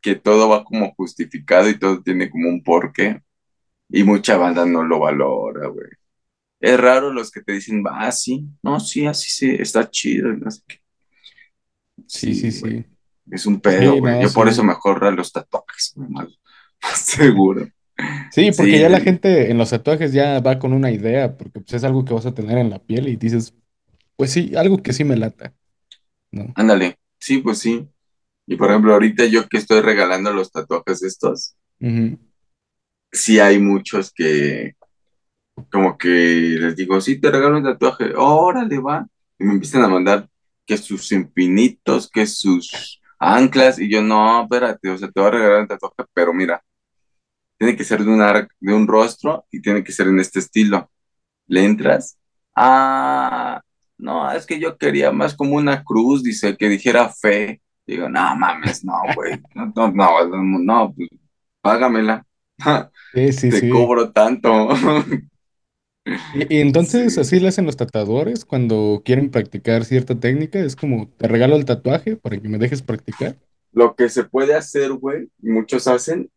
que 0.00 0.16
todo 0.16 0.48
va 0.48 0.64
como 0.64 0.94
justificado 0.94 1.68
y 1.70 1.78
todo 1.78 2.02
tiene 2.02 2.30
como 2.30 2.48
un 2.48 2.62
porqué. 2.62 3.22
Y 3.90 4.04
mucha 4.04 4.36
banda 4.36 4.66
no 4.66 4.84
lo 4.84 5.00
valora, 5.00 5.68
güey. 5.68 5.88
Es 6.60 6.78
raro 6.78 7.12
los 7.12 7.30
que 7.30 7.40
te 7.42 7.52
dicen, 7.52 7.84
ah, 7.88 8.10
sí, 8.10 8.46
no, 8.62 8.80
sí, 8.80 9.06
así 9.06 9.30
sí, 9.30 9.56
está 9.58 9.88
chido. 9.88 10.32
no 10.32 10.50
sé 10.50 10.62
qué. 10.66 10.80
Sí, 12.06 12.34
sí, 12.34 12.52
Sí, 12.52 12.84
es 13.30 13.46
un 13.46 13.60
pedo, 13.60 13.94
Sí, 13.94 14.00
no, 14.00 14.22
Yo 14.22 14.32
por 14.32 14.48
eso 14.48 14.64
mejor 14.64 15.04
a 15.04 15.10
los 15.10 15.32
tatuajes, 15.32 15.94
más, 15.96 16.28
más 16.82 16.98
seguro. 16.98 17.68
Sí, 18.30 18.50
porque 18.56 18.80
ya 18.80 18.88
la 18.88 19.00
gente 19.00 19.50
en 19.50 19.58
los 19.58 19.70
tatuajes 19.70 20.12
ya 20.12 20.40
va 20.40 20.58
con 20.58 20.72
una 20.72 20.90
idea, 20.90 21.36
porque 21.36 21.60
pues, 21.60 21.72
es 21.74 21.84
algo 21.84 22.04
que 22.04 22.14
vas 22.14 22.26
a 22.26 22.34
tener 22.34 22.58
en 22.58 22.70
la 22.70 22.78
piel 22.78 23.08
y 23.08 23.16
dices, 23.16 23.54
pues 24.16 24.32
sí, 24.32 24.52
algo 24.56 24.82
que 24.82 24.92
sí 24.92 25.04
me 25.04 25.16
lata, 25.16 25.54
¿no? 26.30 26.54
ándale, 26.54 26.98
sí, 27.18 27.38
pues 27.38 27.58
sí. 27.58 27.88
Y 28.46 28.56
por 28.56 28.70
ejemplo, 28.70 28.92
ahorita 28.94 29.26
yo 29.26 29.48
que 29.48 29.58
estoy 29.58 29.80
regalando 29.80 30.32
los 30.32 30.50
tatuajes 30.50 31.02
estos, 31.02 31.56
sí 33.12 33.38
hay 33.38 33.58
muchos 33.58 34.12
que 34.12 34.74
como 35.70 35.98
que 35.98 36.08
les 36.08 36.76
digo, 36.76 37.00
sí, 37.00 37.20
te 37.20 37.30
regalo 37.30 37.58
un 37.58 37.64
tatuaje, 37.64 38.12
órale, 38.16 38.78
va. 38.78 39.06
Y 39.38 39.44
me 39.44 39.54
empiezan 39.54 39.82
a 39.84 39.88
mandar 39.88 40.28
que 40.66 40.76
sus 40.76 41.12
infinitos, 41.12 42.10
que 42.10 42.26
sus 42.26 43.00
anclas, 43.18 43.78
y 43.78 43.90
yo, 43.90 44.02
no, 44.02 44.42
espérate, 44.42 44.90
o 44.90 44.98
sea, 44.98 45.10
te 45.10 45.20
voy 45.20 45.28
a 45.28 45.32
regalar 45.32 45.60
un 45.62 45.68
tatuaje, 45.68 45.94
pero 46.14 46.32
mira, 46.34 46.62
tiene 47.58 47.76
que 47.76 47.84
ser 47.84 48.04
de 48.04 48.10
un, 48.10 48.20
ar- 48.22 48.48
de 48.60 48.74
un 48.74 48.86
rostro 48.86 49.46
y 49.50 49.60
tiene 49.62 49.82
que 49.84 49.92
ser 49.92 50.08
en 50.08 50.20
este 50.20 50.38
estilo. 50.40 50.90
¿Le 51.48 51.64
entras? 51.64 52.18
Ah, 52.56 53.62
no, 53.98 54.30
es 54.32 54.46
que 54.46 54.60
yo 54.60 54.78
quería 54.78 55.12
más 55.12 55.34
como 55.36 55.56
una 55.56 55.84
cruz, 55.84 56.22
dice, 56.24 56.56
que 56.56 56.68
dijera 56.68 57.10
fe. 57.10 57.62
Digo, 57.86 58.08
no 58.08 58.36
mames, 58.36 58.84
no, 58.84 58.94
güey, 59.14 59.40
no, 59.54 59.72
no, 59.76 59.88
no, 59.92 60.26
no, 60.28 60.58
no, 60.60 60.94
pues, 60.94 61.08
págamela. 61.62 62.24
Sí, 63.12 63.32
sí, 63.32 63.50
Te 63.50 63.66
sí. 63.66 63.68
cobro 63.68 64.12
tanto. 64.12 64.68
Y, 66.32 66.56
y 66.56 66.60
entonces 66.60 67.16
Sí. 67.16 67.18
así 67.18 67.40
le 67.40 67.48
hacen 67.48 67.66
los 67.66 67.76
tatuadores 67.76 68.44
cuando 68.44 69.02
quieren 69.04 69.30
practicar 69.30 69.84
cierta 69.84 70.18
técnica, 70.18 70.58
es 70.60 70.76
como, 70.76 71.08
te 71.10 71.28
regalo 71.28 71.56
el 71.56 71.64
tatuaje 71.64 72.16
para 72.16 72.40
que 72.40 72.48
me 72.48 72.58
dejes 72.58 72.82
practicar. 72.82 73.38
Lo 73.72 73.94
que 73.96 74.10
se 74.10 74.24
puede 74.24 74.54
hacer, 74.54 74.92
güey, 74.92 75.30
muchos 75.38 75.86
hacen, 75.88 76.30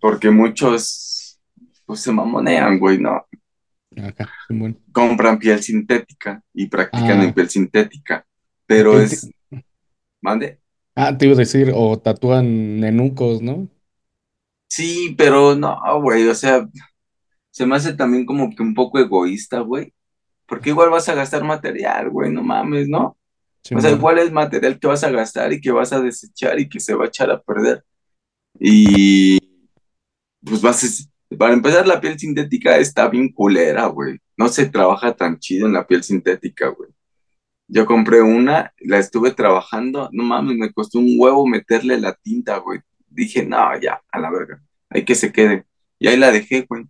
porque 0.00 0.30
muchos, 0.30 1.38
pues 1.86 2.00
se 2.00 2.12
mamonean, 2.12 2.78
güey, 2.78 2.98
¿no? 2.98 3.24
Ajá, 3.96 4.34
Simón. 4.48 4.76
Compran 4.92 5.38
piel 5.38 5.62
sintética 5.62 6.42
y 6.54 6.66
practican 6.68 7.22
en 7.22 7.32
Ah, 7.32 7.34
piel 7.34 7.48
sintética, 7.50 8.24
pero 8.66 9.00
es, 9.00 9.32
mande. 10.22 10.60
ah, 10.94 11.16
te 11.16 11.26
iba 11.26 11.34
a 11.34 11.38
decir, 11.38 11.72
o 11.74 11.98
tatúan 11.98 12.78
nenucos, 12.80 13.42
¿no? 13.42 13.68
Sí, 14.68 15.14
pero 15.18 15.54
no, 15.56 15.76
güey, 16.00 16.28
o 16.28 16.34
sea, 16.34 16.66
se 17.50 17.66
me 17.66 17.76
hace 17.76 17.94
también 17.94 18.26
como 18.26 18.50
que 18.54 18.62
un 18.62 18.74
poco 18.74 18.98
egoísta, 18.98 19.60
güey, 19.60 19.92
porque 20.46 20.70
igual 20.70 20.90
vas 20.90 21.08
a 21.08 21.14
gastar 21.14 21.44
material, 21.44 22.10
güey, 22.10 22.30
no 22.32 22.42
mames, 22.42 22.88
¿no? 22.88 23.16
O 23.74 23.80
sea, 23.80 23.90
igual 23.90 24.18
es 24.18 24.32
material 24.32 24.78
que 24.78 24.86
vas 24.86 25.04
a 25.04 25.10
gastar 25.10 25.52
y 25.52 25.60
que 25.60 25.70
vas 25.70 25.92
a 25.92 26.00
desechar 26.00 26.58
y 26.58 26.68
que 26.68 26.80
se 26.80 26.94
va 26.94 27.04
a 27.04 27.08
echar 27.08 27.30
a 27.30 27.40
perder. 27.40 27.84
Y 28.58 29.38
pues 30.42 30.62
vas 30.62 30.82
a, 30.82 31.36
para 31.36 31.52
empezar, 31.52 31.86
la 31.86 32.00
piel 32.00 32.18
sintética 32.18 32.78
está 32.78 33.08
bien 33.08 33.30
culera, 33.32 33.86
güey. 33.86 34.18
No 34.36 34.48
se 34.48 34.66
trabaja 34.66 35.14
tan 35.14 35.38
chido 35.38 35.66
en 35.66 35.74
la 35.74 35.86
piel 35.86 36.02
sintética, 36.02 36.68
güey. 36.68 36.90
Yo 37.68 37.86
compré 37.86 38.20
una, 38.20 38.72
la 38.80 38.98
estuve 38.98 39.30
trabajando, 39.32 40.08
no 40.12 40.24
mames, 40.24 40.56
me 40.56 40.72
costó 40.72 40.98
un 40.98 41.14
huevo 41.16 41.46
meterle 41.46 42.00
la 42.00 42.14
tinta, 42.14 42.56
güey. 42.58 42.80
Dije, 43.08 43.46
no, 43.46 43.78
ya, 43.80 44.02
a 44.10 44.18
la 44.18 44.30
verga, 44.30 44.60
hay 44.88 45.04
que 45.04 45.14
se 45.14 45.32
quede. 45.32 45.66
Y 45.98 46.08
ahí 46.08 46.16
la 46.16 46.32
dejé, 46.32 46.66
güey. 46.68 46.86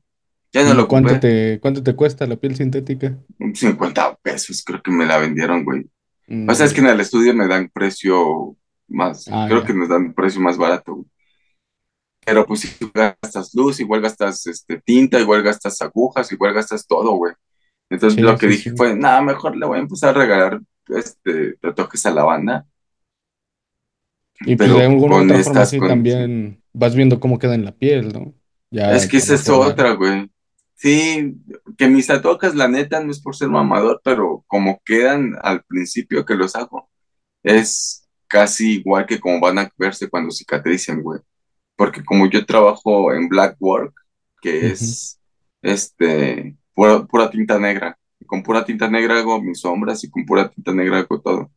Ya 0.52 0.64
no 0.64 0.74
¿Y 0.74 0.74
la 0.74 0.86
cuánto 0.86 1.18
te, 1.18 1.60
cuánto 1.60 1.82
te 1.82 1.94
cuesta 1.96 2.26
la 2.26 2.36
piel 2.36 2.56
sintética? 2.56 3.18
50 3.54 4.14
pesos, 4.16 4.62
creo 4.64 4.82
que 4.82 4.90
me 4.90 5.06
la 5.06 5.18
vendieron, 5.18 5.64
güey. 5.64 5.90
O 6.46 6.54
sea, 6.54 6.66
Mm, 6.66 6.66
es 6.66 6.74
que 6.74 6.80
ya. 6.80 6.82
en 6.82 6.88
el 6.88 7.00
estudio 7.00 7.34
me 7.34 7.48
dan 7.48 7.70
precio 7.70 8.56
más, 8.88 9.30
Ah, 9.30 9.48
creo 9.48 9.64
que 9.64 9.74
nos 9.74 9.88
dan 9.88 10.14
precio 10.14 10.40
más 10.40 10.58
barato, 10.58 10.94
güey. 10.96 11.06
Pero 12.24 12.46
pues 12.46 12.60
si 12.60 12.90
gastas 12.94 13.54
luz, 13.54 13.80
igual 13.80 14.00
gastas 14.02 14.46
este, 14.46 14.80
tinta, 14.80 15.18
igual 15.20 15.42
gastas 15.42 15.80
agujas, 15.82 16.30
igual 16.32 16.54
gastas 16.54 16.86
todo, 16.86 17.12
güey. 17.16 17.34
Entonces 17.90 18.18
Sí, 18.18 18.22
lo 18.22 18.38
que 18.38 18.46
sí, 18.46 18.48
dije 18.48 18.70
sí. 18.70 18.70
fue, 18.76 18.96
nada, 18.96 19.22
mejor 19.22 19.56
le 19.56 19.66
voy 19.66 19.78
a 19.78 19.82
empezar 19.82 20.10
a 20.10 20.20
regalar 20.20 20.60
este, 20.88 21.54
tatuajes 21.58 22.06
a 22.06 22.12
la 22.12 22.24
banda, 22.24 22.66
Y 24.42 24.56
pues 24.56 24.70
de 24.72 24.84
alguna 24.84 25.16
con 25.16 25.18
otra 25.18 25.40
forma 25.40 25.66
estas 25.66 25.68
sí 25.68 25.82
condiciones. 25.82 26.30
también 26.32 26.62
vas 26.72 26.94
viendo 26.96 27.20
cómo 27.20 27.38
queda 27.38 27.54
en 27.54 27.64
la 27.64 27.76
piel, 27.76 28.12
¿no? 28.12 28.34
Es 28.88 29.06
Ya 29.06 29.08
que 29.08 29.16
con 29.16 29.32
esa 29.32 29.34
es 29.34 29.48
otra, 29.48 29.92
güey. 29.92 30.30
Sí, 30.80 31.36
que 31.76 31.88
mis 31.88 32.06
tatuajes, 32.06 32.54
la 32.54 32.66
neta, 32.66 33.00
no 33.04 33.10
es 33.10 33.20
por 33.20 33.36
ser 33.36 33.48
mamador, 33.50 34.00
pero 34.02 34.44
como 34.46 34.80
quedan 34.84 35.36
al 35.42 35.62
principio 35.64 36.24
que 36.24 36.34
los 36.34 36.56
hago, 36.56 36.88
es 37.42 38.08
casi 38.28 38.76
igual 38.78 39.06
que 39.06 39.20
como 39.20 39.40
van 39.40 39.58
a 39.58 39.70
verse 39.76 40.08
cuando 40.08 40.30
cicatricen, 40.32 41.02
güey. 41.02 41.20
Porque 41.76 42.02
como 42.04 42.28
yo 42.30 42.46
trabajo 42.46 43.12
en 43.12 43.28
black 43.28 43.56
work, 43.60 43.94
que 44.42 44.68
es 44.70 45.20
este 45.62 46.56
pura, 46.74 47.04
pura 47.06 47.30
tinta 47.30 47.58
negra, 47.58 47.98
y 48.18 48.24
con 48.24 48.42
pura 48.42 48.64
tinta 48.64 48.88
negra 48.90 49.18
hago 49.18 49.42
mis 49.42 49.60
sombras 49.60 50.02
y 50.04 50.10
con 50.10 50.24
pura 50.26 50.50
tinta 50.50 50.72
negra 50.72 51.00
hago 51.00 51.20
todo. 51.20 51.52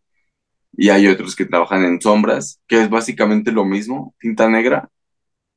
Y 0.74 0.90
hay 0.90 1.08
otros 1.08 1.36
que 1.36 1.46
trabajan 1.46 1.86
en 1.86 2.02
sombras, 2.02 2.62
que 2.68 2.82
es 2.82 2.90
básicamente 2.90 3.52
lo 3.54 3.66
mismo, 3.66 4.16
tinta 4.20 4.50
negra, 4.50 4.90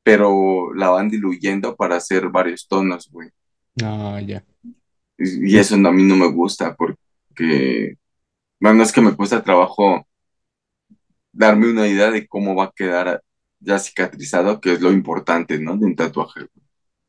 pero 0.04 0.74
la 0.74 0.90
van 0.90 1.10
diluyendo 1.10 1.76
para 1.76 1.96
hacer 1.96 2.28
varios 2.30 2.68
tonos, 2.68 3.10
güey. 3.10 3.30
Ah, 3.82 4.20
ya. 4.24 4.44
Y, 5.18 5.56
eso 5.56 5.74
a 5.74 5.92
mí 5.92 6.04
no 6.04 6.16
me 6.16 6.30
gusta 6.30 6.74
porque, 6.74 7.96
bueno, 8.60 8.82
es 8.82 8.92
que 8.92 9.00
me 9.00 9.14
cuesta 9.14 9.42
trabajo 9.42 10.06
darme 11.32 11.70
una 11.70 11.86
idea 11.86 12.10
de 12.10 12.26
cómo 12.26 12.54
va 12.54 12.64
a 12.64 12.72
quedar 12.74 13.22
ya 13.60 13.78
cicatrizado, 13.78 14.60
que 14.60 14.72
es 14.72 14.80
lo 14.80 14.92
importante, 14.92 15.58
¿no? 15.58 15.76
De 15.76 15.86
un 15.86 15.96
tatuaje, 15.96 16.46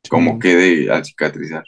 cómo 0.09 0.39
quede 0.39 0.91
al 0.91 1.05
cicatrizar. 1.05 1.63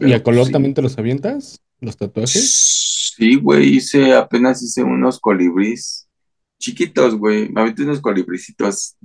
¿Y 0.00 0.12
a 0.12 0.22
color 0.22 0.46
sí. 0.46 0.52
también 0.52 0.74
te 0.74 0.82
los 0.82 0.98
avientas? 0.98 1.62
¿Los 1.80 1.96
tatuajes? 1.96 3.12
Sí, 3.16 3.36
güey, 3.36 3.76
hice, 3.76 4.14
apenas 4.14 4.62
hice 4.62 4.82
unos 4.82 5.18
colibríes 5.18 6.06
chiquitos, 6.58 7.14
güey. 7.14 7.48
Me 7.48 7.62
aventé 7.62 7.82
unos 7.82 8.00
colibricitos 8.00 8.96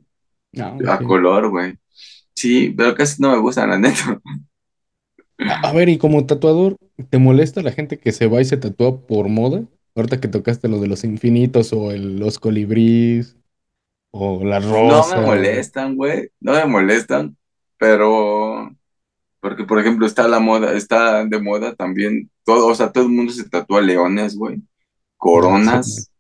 Ah, 0.59 0.77
a 0.87 0.97
color, 0.99 1.49
güey. 1.49 1.77
Sí, 2.35 2.73
pero 2.75 2.95
casi 2.95 3.21
no 3.21 3.31
me 3.31 3.37
gustan, 3.37 3.69
la 3.69 3.77
neta. 3.77 4.19
A, 5.47 5.73
ver, 5.73 5.89
y 5.89 5.97
como 5.97 6.25
tatuador, 6.25 6.77
¿te 7.09 7.17
molesta 7.17 7.61
la 7.61 7.71
gente 7.71 7.97
que 7.99 8.11
se 8.11 8.27
va 8.27 8.41
y 8.41 8.45
se 8.45 8.57
tatúa 8.57 9.05
por 9.07 9.27
moda? 9.27 9.63
Ahorita 9.95 10.19
que 10.21 10.27
tocaste 10.27 10.67
lo 10.67 10.79
de 10.79 10.87
los 10.87 11.03
infinitos 11.03 11.73
o 11.73 11.91
el- 11.91 12.17
los 12.19 12.39
colibríes 12.39 13.37
o 14.11 14.43
las 14.43 14.65
No 14.65 15.07
me 15.07 15.15
rosas. 15.15 15.25
molestan, 15.25 15.95
güey. 15.95 16.29
No 16.39 16.53
me 16.53 16.65
molestan, 16.65 17.37
pero 17.77 18.69
porque, 19.41 19.63
por 19.65 19.79
ejemplo, 19.79 20.05
está 20.07 20.27
la 20.27 20.39
moda, 20.39 20.73
está 20.75 21.25
de 21.25 21.39
moda 21.41 21.75
también 21.75 22.29
todo, 22.45 22.67
o 22.67 22.75
sea, 22.75 22.91
todo 22.91 23.05
el 23.05 23.11
mundo 23.11 23.33
se 23.33 23.49
tatúa 23.49 23.81
leones, 23.81 24.35
güey, 24.35 24.57
Ah, 24.57 24.61
coronas, 25.17 26.11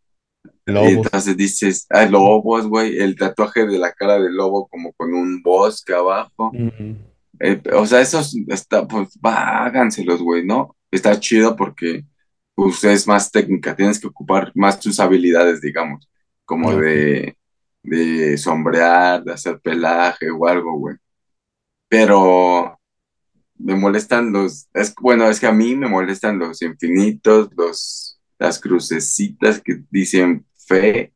y 0.65 0.71
Lobos. 0.71 1.07
entonces 1.07 1.37
dices, 1.37 1.87
ah, 1.89 2.05
lobos, 2.05 2.67
güey, 2.67 2.97
el 2.99 3.15
tatuaje 3.17 3.65
de 3.67 3.79
la 3.79 3.93
cara 3.93 4.19
del 4.19 4.35
lobo 4.35 4.67
como 4.67 4.93
con 4.93 5.13
un 5.13 5.41
bosque 5.43 5.93
abajo. 5.93 6.51
Ujú. 6.53 6.95
Eh, 7.43 7.61
o 7.73 7.85
sea, 7.85 8.01
esos, 8.01 8.35
está, 8.47 8.87
pues, 8.87 9.17
va, 9.25 9.65
háganselos, 9.65 10.21
güey, 10.21 10.45
¿no? 10.45 10.75
Está 10.91 11.19
chido 11.19 11.55
porque, 11.55 12.05
pues, 12.55 12.83
es 12.83 13.07
más 13.07 13.31
técnica, 13.31 13.75
tienes 13.75 13.99
que 13.99 14.07
ocupar 14.07 14.51
más 14.55 14.79
tus 14.79 14.99
habilidades, 14.99 15.61
digamos, 15.61 16.09
como 16.45 16.75
de, 16.75 17.37
de 17.83 18.37
sombrear, 18.37 19.23
de 19.23 19.33
hacer 19.33 19.59
pelaje 19.61 20.29
o 20.31 20.45
algo, 20.47 20.77
güey. 20.77 20.97
Pero 21.87 22.79
me 23.57 23.75
molestan 23.75 24.31
los, 24.31 24.67
es, 24.73 24.93
bueno, 24.95 25.29
es 25.29 25.39
que 25.39 25.47
a 25.47 25.51
mí 25.51 25.75
me 25.75 25.87
molestan 25.87 26.39
los 26.39 26.61
infinitos, 26.61 27.49
los, 27.57 28.19
las 28.39 28.59
crucecitas 28.59 29.61
que 29.61 29.83
dicen 29.89 30.45
fe. 30.67 31.13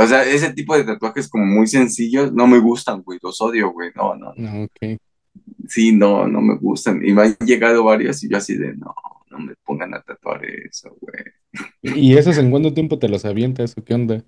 O 0.00 0.06
sea, 0.06 0.24
ese 0.24 0.52
tipo 0.54 0.74
de 0.74 0.84
tatuajes 0.84 1.28
como 1.28 1.44
muy 1.44 1.66
sencillos, 1.66 2.32
no 2.32 2.46
me 2.46 2.58
gustan, 2.58 3.02
güey, 3.02 3.18
los 3.22 3.38
odio, 3.42 3.70
güey, 3.70 3.90
no, 3.94 4.14
no. 4.14 4.32
Ah, 4.38 4.64
ok. 4.64 4.98
Sí, 5.68 5.92
no, 5.92 6.26
no 6.26 6.40
me 6.40 6.56
gustan. 6.56 7.04
Y 7.06 7.12
me 7.12 7.22
han 7.22 7.36
llegado 7.44 7.84
varios 7.84 8.24
y 8.24 8.30
yo 8.30 8.38
así 8.38 8.56
de, 8.56 8.74
no, 8.76 8.94
no 9.30 9.38
me 9.38 9.54
pongan 9.62 9.92
a 9.92 10.00
tatuar 10.00 10.42
eso, 10.44 10.96
güey. 11.00 11.24
¿Y 11.82 12.16
esos 12.16 12.38
en 12.38 12.50
cuánto 12.50 12.72
tiempo 12.72 12.98
te 12.98 13.10
los 13.10 13.26
avientas 13.26 13.76
o 13.76 13.84
qué 13.84 13.92
onda? 13.92 14.24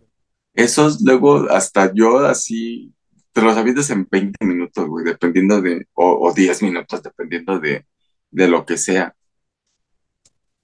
Esos 0.52 1.00
luego 1.00 1.50
hasta 1.50 1.90
yo 1.94 2.18
así, 2.18 2.92
te 3.32 3.40
los 3.40 3.56
avientas 3.56 3.88
en 3.88 4.06
20 4.10 4.44
minutos, 4.44 4.86
güey, 4.86 5.06
dependiendo 5.06 5.62
de, 5.62 5.86
o, 5.94 6.28
o 6.28 6.34
10 6.34 6.62
minutos, 6.64 7.02
dependiendo 7.02 7.58
de, 7.58 7.86
de 8.30 8.48
lo 8.48 8.66
que 8.66 8.76
sea. 8.76 9.14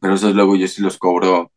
Pero 0.01 0.15
esos 0.15 0.35
luego 0.35 0.55
yo 0.55 0.69
sí 0.69 0.83
los 0.83 0.99
cobro. 0.99 1.51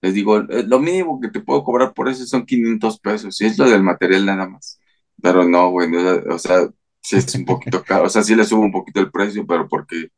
Les 0.00 0.14
digo, 0.14 0.38
"Eh, 0.38 0.64
lo 0.66 0.78
mínimo 0.80 1.20
que 1.20 1.28
te 1.28 1.40
puedo 1.40 1.64
cobrar 1.64 1.92
por 1.94 2.08
eso 2.08 2.24
son 2.26 2.46
500 2.46 2.98
pesos. 3.00 3.40
Y 3.40 3.46
es 3.46 3.58
lo 3.58 3.68
del 3.68 3.82
material 3.82 4.26
nada 4.26 4.48
más. 4.48 4.80
Pero 5.22 5.44
no, 5.48 5.70
güey, 5.70 5.90
no, 5.90 5.98
o 6.34 6.38
sea, 6.38 6.68
sí 7.02 7.16
es 7.16 7.34
un 7.34 7.44
poquito 7.44 7.82
caro. 7.84 8.04
O 8.06 8.08
sea, 8.08 8.22
sí 8.22 8.34
le 8.36 8.44
subo 8.44 8.62
un 8.62 8.72
poquito 8.72 9.00
el 9.00 9.10
precio, 9.10 9.46
pero 9.46 9.68
porque 9.68 10.08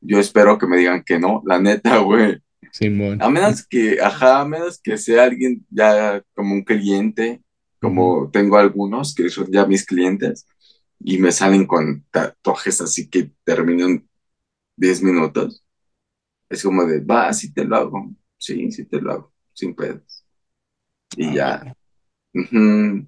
yo 0.00 0.18
espero 0.18 0.58
que 0.58 0.66
me 0.66 0.78
digan 0.78 1.02
que 1.04 1.18
no, 1.18 1.42
la 1.46 1.60
neta, 1.60 1.98
güey. 1.98 2.38
Simón. 2.72 3.20
A 3.22 3.28
menos 3.30 3.66
que, 3.66 4.00
ajá, 4.00 4.40
a 4.40 4.44
menos 4.44 4.80
que 4.82 4.96
sea 4.98 5.24
alguien 5.24 5.66
ya 5.70 6.22
como 6.34 6.54
un 6.54 6.62
cliente, 6.64 7.42
como 7.80 8.30
tengo 8.32 8.56
algunos 8.56 9.14
que 9.14 9.28
son 9.28 9.50
ya 9.50 9.66
mis 9.66 9.84
clientes, 9.84 10.46
y 11.00 11.18
me 11.18 11.32
salen 11.32 11.66
con 11.66 12.04
tatuajes 12.10 12.80
así 12.80 13.08
que 13.08 13.32
termino 13.44 13.86
en 13.86 14.08
10 14.76 15.02
minutos. 15.02 15.64
Es 16.48 16.62
como 16.62 16.84
de, 16.84 17.00
va, 17.00 17.32
sí 17.32 17.52
te 17.52 17.64
lo 17.64 17.76
hago. 17.76 18.10
Sí, 18.40 18.72
sí 18.72 18.86
te 18.86 19.00
lo 19.02 19.12
hago, 19.12 19.34
sin 19.54 19.74
pedos. 19.76 20.24
Y 21.16 21.26
Ah, 21.28 21.34
ya. 21.34 21.74
bueno. 22.32 23.06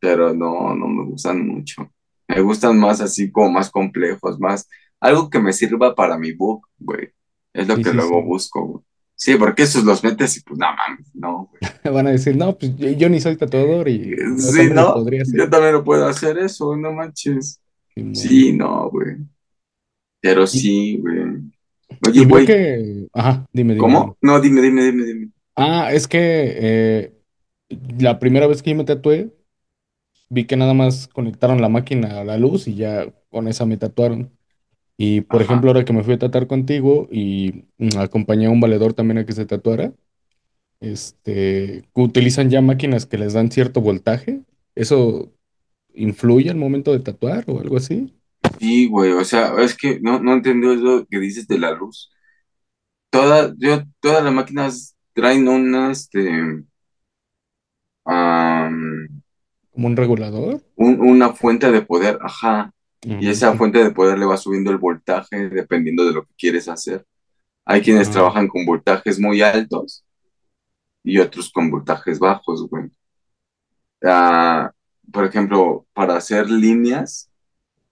Pero 0.00 0.34
no, 0.34 0.74
no 0.74 0.88
me 0.88 1.04
gustan 1.04 1.46
mucho. 1.46 1.90
Me 2.28 2.40
gustan 2.40 2.78
más 2.78 3.00
así 3.00 3.30
como 3.32 3.50
más 3.52 3.70
complejos, 3.70 4.38
más 4.40 4.68
algo 5.00 5.30
que 5.30 5.40
me 5.40 5.52
sirva 5.52 5.94
para 5.94 6.18
mi 6.18 6.32
book, 6.32 6.68
güey. 6.78 7.10
Es 7.52 7.68
lo 7.68 7.76
Sí, 7.76 7.84
que 7.84 7.90
sí, 7.90 7.96
luego 7.96 8.22
sí. 8.22 8.28
busco, 8.28 8.66
güey. 8.66 8.84
Sí, 9.16 9.36
porque 9.36 9.62
esos 9.64 9.84
los 9.84 10.02
metes 10.04 10.36
y 10.38 10.42
pues 10.42 10.58
no 10.58 10.66
mames, 10.74 11.10
no, 11.14 11.48
güey. 11.50 11.62
Van 11.84 12.06
a 12.06 12.10
decir, 12.10 12.36
no, 12.36 12.56
pues 12.58 12.76
yo, 12.76 12.90
yo 12.90 13.08
ni 13.08 13.20
soy 13.20 13.36
tatuador 13.36 13.88
y 13.88 14.10
yo 14.10 14.16
Sí, 14.38 14.70
no, 14.70 14.94
yo 15.36 15.50
también 15.50 15.74
lo 15.74 15.84
puedo 15.84 16.06
hacer 16.06 16.38
eso, 16.38 16.76
no 16.76 16.92
manches. 16.92 17.60
Sí, 18.12 18.52
no, 18.52 18.90
güey. 18.90 19.16
Pero 20.20 20.46
sí, 20.46 20.98
güey. 20.98 21.52
Oye, 22.06 22.20
y 22.20 22.26
veo 22.26 22.44
güey, 22.44 22.46
que, 22.46 23.08
ajá, 23.12 23.46
dime, 23.52 23.74
dime. 23.74 23.96
¿cómo? 23.96 24.18
No, 24.22 24.40
dime, 24.40 24.60
dime, 24.62 24.82
dime, 24.84 25.04
dime. 25.04 25.32
Ah, 25.56 25.92
es 25.92 26.08
que 26.08 26.18
eh, 26.20 27.14
la 27.98 28.18
primera 28.18 28.46
vez 28.46 28.62
que 28.62 28.70
yo 28.70 28.76
me 28.76 28.84
tatué, 28.84 29.32
vi 30.30 30.46
que 30.46 30.56
nada 30.56 30.74
más 30.74 31.08
conectaron 31.08 31.60
la 31.62 31.68
máquina 31.68 32.20
a 32.20 32.24
la 32.24 32.38
luz 32.38 32.68
y 32.68 32.76
ya 32.76 33.12
con 33.30 33.48
esa 33.48 33.66
me 33.66 33.76
tatuaron. 33.78 34.36
Y 34.98 35.22
por 35.22 35.42
Ajá. 35.42 35.42
ejemplo, 35.42 35.70
ahora 35.70 35.84
que 35.84 35.92
me 35.94 36.04
fui 36.04 36.14
a 36.14 36.18
tatuar 36.20 36.46
contigo 36.48 37.08
y 37.12 37.66
mm, 37.78 37.98
acompañé 37.98 38.46
a 38.46 38.50
un 38.50 38.60
valedor 38.60 38.94
también 38.94 39.18
a 39.18 39.26
que 39.26 39.32
se 39.34 39.46
tatuara, 39.46 39.94
este, 40.80 41.84
utilizan 41.94 42.50
ya 42.50 42.62
máquinas 42.62 43.06
que 43.06 43.18
les 43.18 43.34
dan 43.34 43.50
cierto 43.52 43.80
voltaje. 43.82 44.42
¿Eso 44.76 45.32
influye 45.94 46.50
al 46.50 46.56
momento 46.58 46.92
de 46.92 47.00
tatuar 47.00 47.44
o 47.48 47.60
algo 47.60 47.76
así? 47.78 48.14
Sí, 48.58 48.88
güey, 48.88 49.12
o 49.12 49.24
sea, 49.24 49.54
es 49.60 49.76
que 49.76 50.00
no, 50.00 50.18
no 50.20 50.32
entiendo 50.34 50.72
eso 50.72 51.06
que 51.10 51.18
dices 51.18 51.46
de 51.48 51.58
la 51.58 51.72
luz. 51.72 52.10
Toda, 53.10 53.54
yo, 53.58 53.82
todas 54.00 54.24
las 54.24 54.32
máquinas 54.32 54.96
traen 55.14 55.46
una, 55.48 55.90
este, 55.92 56.64
¿Como 59.72 59.86
un 59.88 59.96
regulador? 59.96 60.62
un- 60.76 61.00
una 61.00 61.32
fuente 61.32 61.70
de 61.70 61.82
poder, 61.82 62.18
ajá. 62.22 62.70
Y 63.06 63.28
esa 63.28 63.54
fuente 63.54 63.82
de 63.84 63.90
poder 63.90 64.18
le 64.18 64.24
va 64.24 64.36
subiendo 64.38 64.70
el 64.70 64.78
voltaje 64.78 65.50
dependiendo 65.50 66.06
de 66.06 66.12
lo 66.12 66.24
que 66.24 66.32
quieres 66.38 66.68
hacer. 66.68 67.04
Hay 67.66 67.82
quienes 67.82 68.08
Ah, 68.08 68.12
trabajan 68.12 68.48
con 68.48 68.64
voltajes 68.64 69.20
muy 69.20 69.42
altos 69.42 70.04
y 71.02 71.18
otros 71.18 71.50
con 71.50 71.70
voltajes 71.70 72.18
bajos, 72.18 72.66
güey. 72.68 72.90
Ah, 74.02 74.70
por 75.12 75.24
ejemplo, 75.26 75.86
para 75.92 76.16
hacer 76.16 76.48
líneas, 76.50 77.30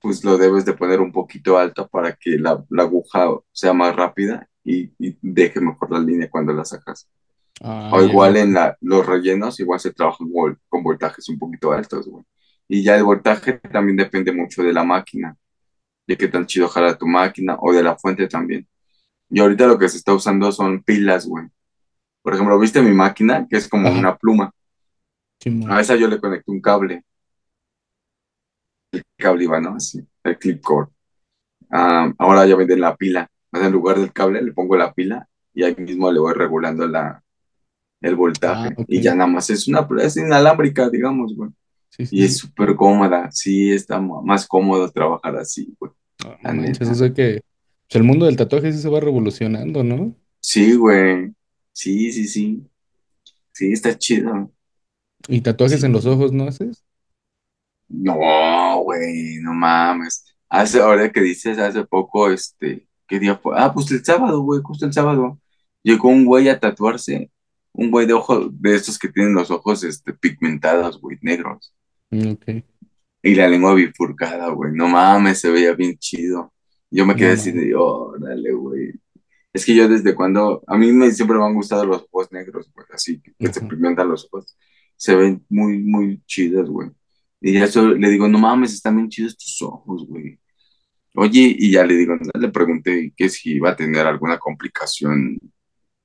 pues 0.02 0.24
lo 0.24 0.38
debes 0.38 0.64
de 0.66 0.74
poner 0.74 1.00
un 1.00 1.12
poquito 1.12 1.58
alto 1.58 1.88
para 1.88 2.14
que 2.16 2.32
la, 2.38 2.64
la 2.70 2.84
aguja 2.84 3.28
sea 3.52 3.72
más 3.74 3.96
rápida 3.96 4.48
y, 4.64 4.92
y 4.98 5.18
deje 5.22 5.60
mejor 5.60 5.90
la 5.92 6.00
línea 6.00 6.30
cuando 6.30 6.52
la 6.54 6.64
sacas. 6.64 7.08
ah, 7.62 7.90
O 7.90 8.02
igual 8.02 8.36
en 8.38 8.54
la, 8.54 8.76
los 8.80 9.06
rellenos, 9.06 9.60
igual 9.60 9.80
se 9.80 9.92
trabajan 9.92 10.28
vol- 10.28 10.58
con 10.68 10.82
voltajes 10.82 11.28
un 11.28 11.38
poquito 11.38 11.72
altos, 11.72 12.08
güey. 12.08 12.24
Y 12.68 12.82
ya 12.82 12.96
el 12.96 13.04
voltaje 13.04 13.54
también 13.72 13.96
depende 13.98 14.32
mucho 14.32 14.62
de 14.62 14.72
la 14.72 14.84
máquina, 14.84 15.36
de 16.06 16.16
qué 16.18 16.28
tan 16.28 16.46
chido 16.46 16.68
jala 16.68 16.96
tu 16.98 17.06
máquina 17.06 17.56
o 17.60 17.72
de 17.72 17.82
la 17.82 17.96
fuente 17.96 18.28
también. 18.28 18.68
Y 19.30 19.40
ahorita 19.40 19.66
lo 19.68 19.78
que 19.78 19.88
se 19.88 19.98
está 19.98 20.14
usando 20.14 20.52
son 20.52 20.82
pilas, 20.84 21.26
güey. 21.26 21.46
Por 22.22 22.34
ejemplo, 22.34 22.58
¿viste 22.58 22.82
mi 22.82 22.92
máquina? 22.94 23.46
Que 23.50 23.58
es 23.58 23.68
como 23.68 23.90
Ajá, 23.90 23.92
una 23.92 24.16
pluma. 24.16 24.52
A 25.64 25.80
Simón. 25.80 25.80
esa 25.80 25.96
yo 25.96 26.06
le 26.08 26.20
conecté 26.20 26.50
un 26.52 26.60
cable. 26.60 27.04
El 28.92 29.02
cable 29.18 29.44
iba, 29.44 29.60
¿no? 29.60 29.76
Así, 29.76 30.00
el 30.24 30.38
clip 30.38 30.62
cord. 30.62 30.88
Ah, 31.70 32.12
ahora 32.18 32.46
ya 32.46 32.56
venden 32.56 32.80
la 32.80 32.96
pila. 32.96 33.30
O 33.52 33.58
sea, 33.58 33.66
en 33.66 33.72
lugar 33.72 33.98
del 33.98 34.12
cable 34.12 34.42
le 34.42 34.52
pongo 34.52 34.76
la 34.76 34.92
pila 34.94 35.28
y 35.54 35.64
ahí 35.64 35.74
mismo 35.76 36.10
le 36.12 36.20
voy 36.20 36.34
regulando 36.34 36.86
la, 36.86 37.22
el 38.00 38.14
Ah, 38.14 38.16
voltaje. 38.16 38.74
ok. 38.76 38.86
Y 38.88 39.00
ya 39.02 39.14
nada 39.14 39.28
más 39.30 39.50
es 39.50 39.68
una, 39.68 39.86
es 40.02 40.16
inalámbrica, 40.16 40.90
digamos, 40.90 41.34
güey. 41.36 41.50
Sí, 41.90 42.06
sí, 42.06 42.16
Y 42.16 42.24
es 42.24 42.38
súper 42.38 42.76
cómoda. 42.76 43.30
Sí, 43.32 43.72
está 43.72 44.00
más 44.00 44.46
cómodo 44.46 44.90
trabajar 44.90 45.36
así, 45.36 45.74
güey. 45.80 45.92
Ah, 46.24 46.38
La 46.42 46.52
manches, 46.52 46.88
neta. 46.88 46.94
sea 46.94 47.12
que 47.14 47.42
pues, 47.88 47.96
el 47.96 48.04
mundo 48.04 48.26
del 48.26 48.36
tatuaje 48.36 48.72
sí 48.72 48.78
se 48.80 48.88
va 48.88 49.00
revolucionando, 49.00 49.84
¿no? 49.84 50.16
Sí, 50.40 50.74
güey. 50.76 51.32
Sí, 51.72 52.12
sí, 52.12 52.26
sí. 52.28 52.66
Sí, 53.52 53.72
está 53.72 53.96
chido. 53.98 54.52
¿Y 55.28 55.40
tatuajes 55.40 55.82
en 55.84 55.92
los 55.92 56.06
ojos 56.06 56.32
no 56.32 56.44
haces? 56.44 56.84
No, 57.92 58.82
güey, 58.84 59.36
no 59.42 59.52
mames. 59.54 60.24
Hace, 60.48 60.80
ahora 60.80 61.10
que 61.12 61.20
dices, 61.20 61.58
hace 61.58 61.84
poco, 61.84 62.30
este, 62.30 62.86
¿qué 63.06 63.18
día 63.18 63.36
fue? 63.36 63.54
Ah, 63.56 63.72
pues 63.72 63.90
el 63.90 64.04
sábado, 64.04 64.40
güey, 64.42 64.60
justo 64.62 64.86
el 64.86 64.92
sábado. 64.92 65.38
Llegó 65.82 66.08
un 66.08 66.24
güey 66.24 66.48
a 66.48 66.58
tatuarse. 66.58 67.30
Un 67.72 67.90
güey 67.90 68.06
de 68.06 68.12
ojo, 68.14 68.48
de 68.50 68.74
estos 68.74 68.98
que 68.98 69.08
tienen 69.08 69.34
los 69.34 69.50
ojos, 69.50 69.84
este, 69.84 70.12
pigmentados, 70.14 71.00
güey, 71.00 71.18
negros. 71.22 71.74
Mm, 72.10 72.32
Ok. 72.32 72.64
Y 73.24 73.34
la 73.36 73.48
lengua 73.48 73.74
bifurcada, 73.74 74.48
güey. 74.48 74.72
No 74.74 74.88
mames, 74.88 75.40
se 75.40 75.50
veía 75.50 75.74
bien 75.74 75.96
chido. 75.96 76.52
Yo 76.90 77.06
me 77.06 77.14
quedé 77.14 77.28
No 77.28 77.34
así 77.34 77.52
de, 77.52 77.74
órale, 77.74 78.52
güey. 78.52 78.92
Es 79.52 79.64
que 79.64 79.74
yo 79.74 79.88
desde 79.88 80.14
cuando, 80.14 80.62
a 80.66 80.76
mí 80.76 80.92
me, 80.92 81.10
siempre 81.10 81.38
me 81.38 81.44
han 81.44 81.54
gustado 81.54 81.84
los 81.84 82.06
ojos 82.10 82.32
negros, 82.32 82.70
güey, 82.74 82.86
así 82.92 83.20
que, 83.20 83.52
se 83.52 83.60
pigmentan 83.62 84.08
los 84.08 84.26
ojos. 84.26 84.56
Se 84.96 85.14
ven 85.14 85.44
muy, 85.48 85.78
muy 85.78 86.22
chidos, 86.26 86.68
güey. 86.70 86.90
Y 87.42 87.54
ya 87.54 87.66
le 87.82 88.08
digo, 88.10 88.28
no 88.28 88.38
mames, 88.38 88.72
están 88.72 88.96
bien 88.96 89.08
chidos 89.08 89.36
tus 89.36 89.60
ojos, 89.62 90.06
güey. 90.06 90.38
Oye, 91.14 91.56
y 91.58 91.72
ya 91.72 91.84
le 91.84 91.94
digo, 91.96 92.14
le 92.34 92.48
pregunté 92.50 93.12
que 93.16 93.28
si 93.28 93.54
iba 93.54 93.70
a 93.70 93.76
tener 93.76 94.06
alguna 94.06 94.38
complicación 94.38 95.38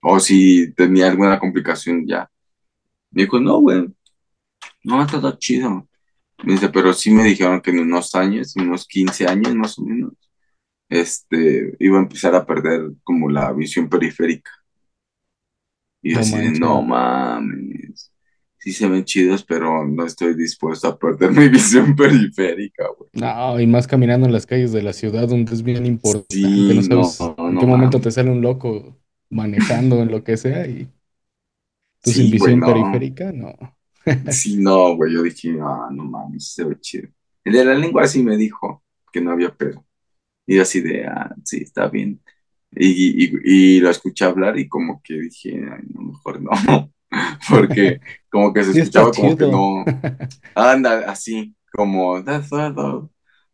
o 0.02 0.19
si 0.19 0.73
tenía 0.73 1.10
alguna 1.10 1.39
complicación 1.39 2.06
ya. 2.08 2.30
Me 3.12 3.23
dijo, 3.23 3.39
no, 3.39 3.60
güey, 3.62 3.88
no, 4.84 5.04
está 5.04 5.21
todo 5.21 5.38
chido. 5.38 5.88
Me 6.43 6.54
dice, 6.54 6.69
pero 6.69 6.93
sí 6.93 7.12
me 7.12 7.23
dijeron 7.23 7.62
que 7.62 7.71
en 7.71 7.80
unos 7.80 8.15
años, 8.15 8.56
en 8.58 8.67
unos 8.67 8.88
15 8.88 9.28
años 9.28 9.56
más 9.56 9.78
o 9.80 9.84
menos, 9.84 10.13
este, 10.89 11.76
iba 11.80 11.97
a 11.97 12.02
empezar 12.02 12.36
a 12.36 12.45
perder 12.45 12.91
como 13.04 13.30
la 13.30 13.54
visión 13.54 13.89
periférica. 13.89 14.52
Y 16.02 16.12
yo 16.13 16.15
No 16.15 16.21
así 16.21 16.38
de, 16.38 16.52
no 16.60 16.82
mames, 16.82 18.12
sí 18.71 18.73
se 18.73 18.88
ven 18.89 19.06
chidos, 19.06 19.43
pero 19.45 19.86
no 19.88 20.06
estoy 20.06 20.34
dispuesto 20.36 20.88
a 20.88 20.97
perder 20.99 21.32
mi 21.34 21.47
visión 21.49 21.95
periférica, 21.95 22.86
güey. 22.97 23.12
No, 23.13 23.60
y 23.60 23.65
más 23.67 23.88
caminando 23.88 24.27
en 24.27 24.34
las 24.34 24.45
calles 24.45 24.71
de 24.71 24.84
la 24.84 24.93
ciudad 24.93 25.27
donde 25.27 25.53
es 25.53 25.63
bien 25.63 25.86
importante, 25.86 26.30
Sí, 26.30 26.88
no, 26.89 27.03
sabes 27.03 27.38
en 27.47 27.58
no 27.58 27.58
qué 27.58 27.65
momento 27.65 27.99
te 27.99 28.12
sale 28.12 28.30
un 28.30 28.41
loco 28.41 28.95
manejando 29.30 30.01
en 30.01 30.12
lo 30.12 30.23
que 30.23 30.38
sea 30.38 30.67
y 30.67 30.91
tú 32.01 32.12
sin 32.13 32.30
Sí, 32.30 32.32
visión 32.32 32.63
periférica, 32.63 33.32
no. 33.32 33.53
Sí, 34.30 34.58
no, 34.58 34.95
güey, 34.95 35.13
yo 35.13 35.23
dije, 35.23 35.58
ah, 35.62 35.89
no 35.91 36.03
mames, 36.03 36.53
se 36.53 36.63
ve 36.65 36.77
chido. 36.80 37.10
El 37.43 37.53
de 37.53 37.65
la 37.65 37.73
lengua 37.75 38.08
sí 38.08 38.21
me 38.23 38.36
dijo 38.36 38.84
que 39.12 39.21
no 39.21 39.32
había 39.32 39.56
pedo. 39.56 39.86
Y 40.47 40.58
yo 40.58 40.63
así 40.63 40.82
de, 40.82 41.06
ah, 41.08 41.36
sí, 41.45 41.58
está 41.63 41.89
bien. 41.89 42.21
Y, 42.71 43.25
y, 43.25 43.77
y 43.77 43.82
lo 43.82 43.89
escuché 43.91 44.25
hablar 44.25 44.60
y 44.60 44.69
como 44.69 45.01
que 45.03 45.15
dije, 45.15 45.51
ay, 45.71 45.84
no, 45.93 46.01
mejor 46.03 46.41
no. 46.41 46.51
Porque 47.49 47.99
como 48.29 48.53
que 48.53 48.63
se 48.63 48.73
Sí 48.73 48.79
escuchaba 48.81 49.11
como 49.11 49.37
que 49.37 49.47
no, 49.47 49.85
anda 50.55 51.09
así, 51.09 51.55
como, 51.71 52.23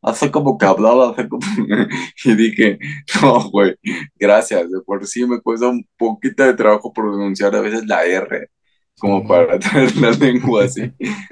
hace 0.02 0.32
como 0.32 0.58
que 0.58 0.66
hablaba, 0.66 1.12
hace 1.12 1.30
como... 1.30 1.46
y 2.26 2.36
dije, 2.36 2.80
no, 3.22 3.50
güey, 3.50 3.76
gracias, 4.16 4.72
de 4.72 4.82
por 4.82 5.06
sí 5.06 5.26
me 5.26 5.40
cuesta 5.42 5.68
un 5.68 5.88
poquito 5.98 6.44
de 6.44 6.54
trabajo 6.54 6.92
pronunciar 6.92 7.56
a 7.56 7.62
veces 7.62 7.86
la 7.86 8.04
R, 8.06 8.50
como 8.98 9.26
para 9.28 9.60
traer 9.60 9.96
la 9.98 10.12
lengua 10.12 10.66
así. 10.66 10.92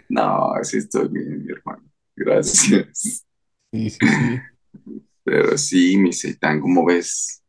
No, 0.09 0.53
así 0.53 0.77
estoy 0.77 1.07
bien, 1.09 1.45
mi 1.45 1.51
hermano, 1.51 1.83
gracias. 2.15 3.23
Sí, 3.71 3.89
sí, 3.89 3.99
sí. 3.99 4.39
Pero 5.23 5.57
sí, 5.57 5.97
mi 5.97 6.11
Seitan, 6.11 6.59
¿cómo 6.59 6.85
ves? 6.85 7.41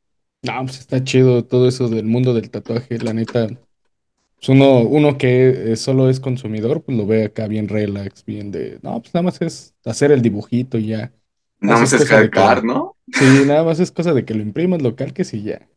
No, 0.43 0.65
pues 0.65 0.81
está 0.81 1.03
chido 1.03 1.45
todo 1.45 1.69
eso 1.69 1.89
del 1.89 2.05
mundo 2.05 2.35
del 2.35 2.51
tatuaje, 2.51 2.99
la 2.99 3.13
neta. 3.13 3.49
Pues 4.45 4.49
uno, 4.59 4.81
uno 4.81 5.19
que 5.19 5.73
eh, 5.73 5.77
solo 5.77 6.09
es 6.11 6.19
consumidor, 6.21 6.83
pues 6.85 6.99
lo 6.99 7.07
ve 7.07 7.25
acá 7.27 7.47
bien 7.47 7.69
relax, 7.69 8.25
bien 8.25 8.51
de, 8.51 8.81
no, 8.83 9.01
pues 9.01 9.15
nada 9.15 9.23
más 9.23 9.41
es 9.41 9.77
hacer 9.85 10.11
el 10.11 10.21
dibujito 10.23 10.79
y 10.79 10.89
ya. 10.89 11.13
Nada 11.61 11.79
Nada 11.79 11.81
más 11.81 11.93
es 11.95 12.05
calcar, 12.05 12.63
que, 12.65 12.65
¿no? 12.65 12.97
sí, 13.13 13.45
nada 13.47 13.65
más 13.65 13.81
es 13.81 13.93
cosa 13.93 14.15
de 14.15 14.25
que 14.25 14.35
lo 14.35 14.43
imprimas, 14.43 14.83
lo 14.83 14.97
calques 14.97 15.35
y 15.35 15.45
ya. 15.45 15.69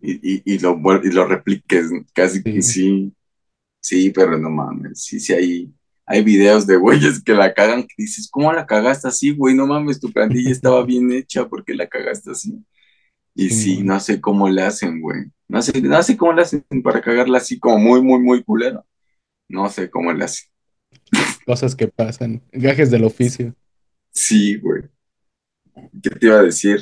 Y, 0.00 0.12
y, 0.36 0.42
y 0.54 0.58
lo, 0.58 0.76
y 1.04 1.12
lo 1.12 1.26
repliques, 1.26 1.88
casi, 2.12 2.44
Sí. 2.44 2.62
sí, 2.62 3.12
sí, 3.80 4.10
pero 4.10 4.38
no 4.38 4.50
mames, 4.50 5.02
sí, 5.04 5.20
sí, 5.20 5.32
hay, 5.34 5.74
hay 6.06 6.24
videos 6.24 6.66
de 6.66 6.76
güeyes 6.76 7.22
que 7.24 7.34
la 7.34 7.54
cagan, 7.54 7.82
que 7.84 7.94
dices, 7.98 8.28
¿cómo 8.30 8.52
la 8.52 8.66
cagaste 8.66 9.08
así, 9.08 9.32
güey? 9.34 9.54
No 9.56 9.66
mames, 9.66 10.00
tu 10.00 10.12
plantilla 10.12 10.50
estaba 10.52 10.84
bien 10.86 11.12
hecha, 11.12 11.48
¿por 11.48 11.64
qué 11.64 11.74
la 11.74 11.88
cagaste 11.88 12.32
así? 12.32 12.54
Y 13.34 13.50
sí, 13.50 13.82
no 13.84 14.00
sé 14.00 14.20
cómo 14.20 14.48
le 14.50 14.62
hacen, 14.62 15.00
güey. 15.02 15.26
No 15.52 15.60
sé, 15.62 15.80
no 15.82 16.02
sé 16.02 16.16
cómo 16.16 16.32
le 16.32 16.42
hacen 16.42 16.64
para 16.82 17.00
cagarla 17.00 17.38
así 17.38 17.58
como 17.60 17.78
muy, 17.78 18.02
muy, 18.02 18.18
muy 18.20 18.42
culero. 18.44 18.84
No 19.48 19.68
sé 19.70 19.90
cómo 19.90 20.12
le 20.12 20.24
hacen. 20.24 20.50
Cosas 21.44 21.76
que 21.76 21.86
pasan, 21.88 22.42
gajes 22.52 22.90
del 22.90 23.04
oficio. 23.04 23.54
Sí, 24.12 24.56
güey. 24.58 24.82
¿Qué 26.02 26.10
te 26.10 26.26
iba 26.26 26.36
a 26.38 26.42
decir? 26.42 26.80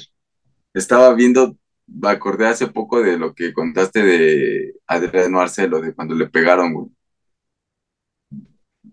Estaba 0.74 1.14
viendo, 1.14 1.56
me 1.86 2.10
acordé 2.10 2.46
hace 2.48 2.68
poco 2.68 3.02
de 3.02 3.18
lo 3.18 3.34
que 3.34 3.52
contaste 3.54 4.02
de 4.04 4.74
Adrián 4.86 5.32
Marcelo, 5.32 5.80
de 5.80 5.94
cuando 5.94 6.14
le 6.14 6.28
pegaron, 6.28 6.74
güey. 6.74 6.88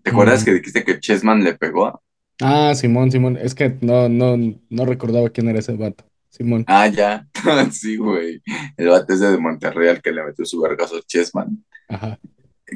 ¿Te 0.02 0.10
acuerdas 0.10 0.44
que 0.44 0.52
Mm. 0.52 0.54
dijiste 0.54 0.84
que 0.84 0.98
Chessman 1.00 1.44
le 1.44 1.54
pegó? 1.56 2.02
Ah, 2.40 2.74
Simón, 2.74 3.10
Simón, 3.12 3.36
es 3.36 3.54
que 3.54 3.78
no, 3.80 4.08
no, 4.08 4.36
no 4.70 4.84
recordaba 4.86 5.30
quién 5.30 5.48
era 5.48 5.58
ese 5.60 5.74
vato. 5.76 6.04
Simón, 6.30 6.64
Ah, 6.66 6.86
ya. 6.88 7.26
Sí, 7.72 7.96
güey. 7.96 8.42
El 8.76 8.88
bate 8.88 9.14
ese 9.14 9.26
de 9.30 9.38
Monterrey 9.38 9.88
al 9.88 10.02
que 10.02 10.12
le 10.12 10.24
metió 10.24 10.44
su 10.44 10.60
vergazo 10.60 10.96
a 10.98 11.02
Chessman. 11.02 11.64
ajá. 11.88 12.18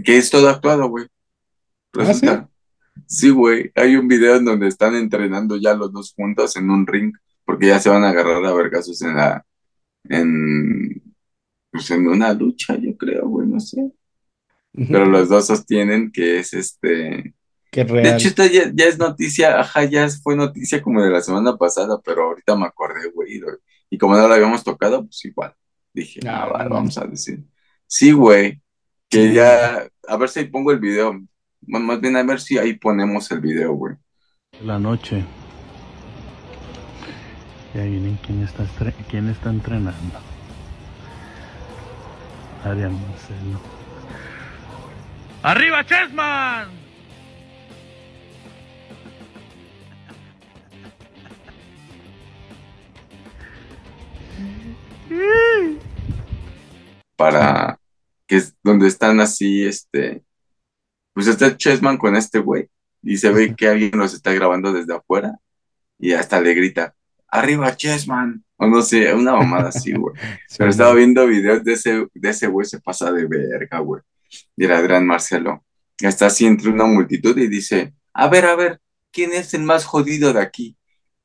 Que 0.04 0.16
es 0.16 0.30
todo 0.30 0.48
actuado, 0.48 0.88
güey. 0.88 1.06
Ah, 1.98 2.14
sí. 2.14 2.26
Sí, 3.06 3.30
güey. 3.30 3.70
Hay 3.74 3.96
un 3.96 4.08
video 4.08 4.36
en 4.36 4.44
donde 4.46 4.68
están 4.68 4.94
entrenando 4.94 5.56
ya 5.56 5.74
los 5.74 5.92
dos 5.92 6.14
juntos 6.14 6.56
en 6.56 6.70
un 6.70 6.86
ring, 6.86 7.12
porque 7.44 7.66
ya 7.66 7.78
se 7.78 7.90
van 7.90 8.02
a 8.04 8.08
agarrar 8.10 8.42
a 8.44 8.54
vergazos 8.54 9.02
en 9.02 9.16
la, 9.16 9.44
en, 10.04 11.02
pues 11.70 11.90
en 11.90 12.08
una 12.08 12.32
lucha, 12.32 12.76
yo 12.76 12.96
creo, 12.96 13.28
güey, 13.28 13.46
no 13.48 13.60
sé. 13.60 13.92
Pero 14.72 15.04
los 15.04 15.28
dos 15.28 15.46
sostienen 15.48 16.10
que 16.10 16.38
es 16.38 16.54
este. 16.54 17.34
Qué 17.72 17.85
De 17.85 18.11
hecho, 18.11 18.28
esta 18.28 18.46
ya, 18.46 18.70
ya 18.74 18.85
es 18.87 18.98
noticia, 18.98 19.58
ajá, 19.61 19.85
ya 19.85 20.06
fue 20.22 20.37
noticia 20.37 20.82
como 20.82 21.02
de 21.02 21.11
la 21.11 21.22
semana 21.22 21.56
pasada, 21.56 22.00
pero 22.04 22.24
ahorita 22.24 22.54
me 22.56 22.66
acordé, 22.66 23.11
güey. 23.14 23.40
Y 23.90 23.98
como 23.98 24.16
no 24.16 24.28
la 24.28 24.35
habíamos 24.37 24.62
tocado, 24.64 25.04
pues 25.06 25.24
igual. 25.24 25.54
Dije, 25.94 26.20
ah, 26.28 26.44
Ah, 26.44 26.46
no 26.48 26.52
va, 26.52 26.68
vamos 26.68 26.98
a 26.98 27.06
decir. 27.06 27.44
Sí, 27.87 28.12
güey, 28.12 28.61
que 29.08 29.32
ya, 29.32 29.88
a 30.08 30.16
ver 30.18 30.28
si 30.28 30.40
ahí 30.40 30.46
pongo 30.48 30.70
el 30.72 30.80
video. 30.80 31.18
Bueno, 31.62 31.87
Más 31.87 32.00
bien 32.00 32.16
a 32.16 32.22
ver 32.24 32.40
si 32.40 32.58
ahí 32.58 32.74
ponemos 32.74 33.30
el 33.30 33.40
video, 33.40 33.72
güey. 33.74 33.96
la 34.61 34.78
noche. 34.78 35.24
Y 37.74 37.78
ahí 37.78 37.90
vienen 37.90 38.18
quién 38.26 38.42
está, 38.42 38.66
quién 39.11 39.30
está 39.30 39.50
entrenando. 39.50 40.18
Adrián 42.64 42.92
Marcelo. 43.08 43.61
¡Arriba, 45.42 45.85
Chessman! 45.87 46.82
Para 57.22 57.78
que 58.26 58.37
es 58.37 58.54
donde 58.62 58.88
están 58.88 59.20
así, 59.20 59.64
este, 59.64 60.22
pues 61.12 61.26
está 61.26 61.56
Chessman 61.56 61.98
con 61.98 62.16
este 62.16 62.38
güey. 62.38 62.68
Y 63.02 63.16
se 63.16 63.30
ve 63.30 63.54
que 63.56 63.68
alguien 63.68 63.92
los 63.98 64.14
está 64.14 64.32
grabando 64.32 64.72
desde 64.72 64.94
afuera. 64.94 65.38
Y 65.98 66.12
hasta 66.12 66.40
le 66.40 66.54
grita, 66.54 66.94
arriba 67.28 67.76
Chessman. 67.76 68.44
O 68.56 68.66
no 68.66 68.82
sé, 68.82 69.12
una 69.14 69.35
mamada 69.37 69.68
así, 69.68 69.92
güey. 69.96 70.14
Pero 70.56 70.70
estaba 70.70 70.94
viendo 70.94 71.26
videos 71.26 71.62
de 71.64 71.72
ese, 71.74 72.06
de 72.12 72.30
ese 72.30 72.46
güey, 72.46 72.66
se 72.66 72.80
pasa 72.80 73.12
de 73.12 73.26
verga, 73.26 73.78
güey. 73.78 74.02
Y 74.56 74.64
era 74.64 74.78
Adrián 74.78 75.06
Marcelo. 75.06 75.64
Está 75.98 76.26
así 76.26 76.46
entre 76.46 76.70
una 76.70 76.85
multitud 76.87 77.37
y 77.38 77.46
dice, 77.48 77.94
a 78.12 78.28
ver, 78.28 78.46
a 78.46 78.56
ver, 78.56 78.80
¿quién 79.12 79.32
es 79.32 79.54
el 79.54 79.62
más 79.62 79.85
jodido 79.85 80.32
de 80.32 80.40
aquí? 80.40 80.76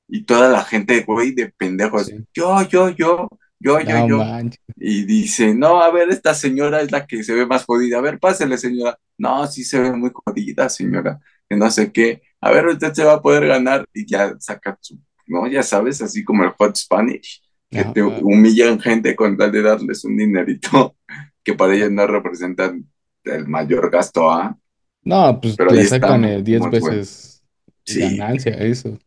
Y 0.07 0.23
toda 0.23 0.49
la 0.49 0.63
gente, 0.63 1.03
güey, 1.03 1.31
de 1.33 1.49
pendejos, 1.49 2.05
Sí. 2.07 2.23
yo, 2.33 2.61
yo, 2.63 2.89
yo, 2.89 3.27
yo, 3.59 3.79
yo, 3.81 3.99
No 3.99 4.07
yo. 4.07 4.17
manches. 4.17 4.61
Y 4.75 5.05
dice, 5.05 5.55
no, 5.55 5.81
a 5.81 5.91
ver, 5.91 6.09
esta 6.09 6.33
señora 6.35 6.81
es 6.81 6.91
la 6.91 7.05
que 7.07 7.23
se 7.23 7.33
ve 7.33 7.45
más 7.47 7.65
jodida. 7.65 7.97
A 7.97 8.01
ver, 8.01 8.19
pásele, 8.19 8.57
señora. 8.57 8.97
No, 9.17 9.47
sí 9.47 9.63
se 9.63 9.79
ve 9.79 9.91
muy 9.93 10.11
jodida, 10.13 10.69
señora. 10.69 11.19
Que 11.49 11.55
no 11.57 11.69
sé 11.71 11.91
qué. 11.91 12.21
A 12.41 12.51
ver, 12.51 12.67
usted 12.67 12.93
se 12.93 13.03
va 13.03 13.13
a 13.13 13.21
poder 13.21 13.47
ganar. 13.47 13.85
Y 13.93 14.05
ya 14.05 14.35
saca 14.39 14.77
su, 14.81 14.99
no, 15.27 15.47
ya 15.47 15.63
sabes, 15.63 16.01
así 16.01 16.23
como 16.23 16.43
el 16.43 16.51
Hot 16.51 16.75
Spanish, 16.77 17.41
que 17.71 17.85
te 17.85 18.03
humillan 18.03 18.79
gente 18.79 19.15
con 19.15 19.35
tal 19.37 19.51
de 19.51 19.61
darles 19.63 20.03
un 20.05 20.17
dinerito 20.17 20.95
que 21.43 21.53
para 21.55 21.73
ellos 21.75 21.91
no 21.91 22.05
representan 22.07 22.85
el 23.23 23.47
mayor 23.47 23.89
gasto, 23.91 24.29
¿ah? 24.31 24.55
No, 25.03 25.39
pues 25.41 25.57
Pero 25.57 25.71
le 25.71 25.85
sacan 25.85 26.23
eh, 26.25 26.41
10 26.43 26.67
estamos, 26.67 26.79
güey. 26.79 26.95
veces 26.95 27.43
Sí, 27.85 27.99
ganancia 27.99 28.53
a 28.53 28.59
eso. 28.59 28.99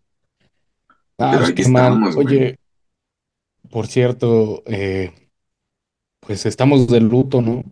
Ah, 1.19 1.37
pues 1.39 1.53
qué 1.53 1.65
mal. 1.67 2.01
estamos. 2.01 2.17
Oye, 2.17 2.57
por 3.71 3.87
cierto, 3.87 4.63
eh, 4.67 5.13
pues 6.21 6.47
estamos 6.47 6.89
de 6.89 7.01
luto, 7.01 7.43
¿no? 7.43 7.63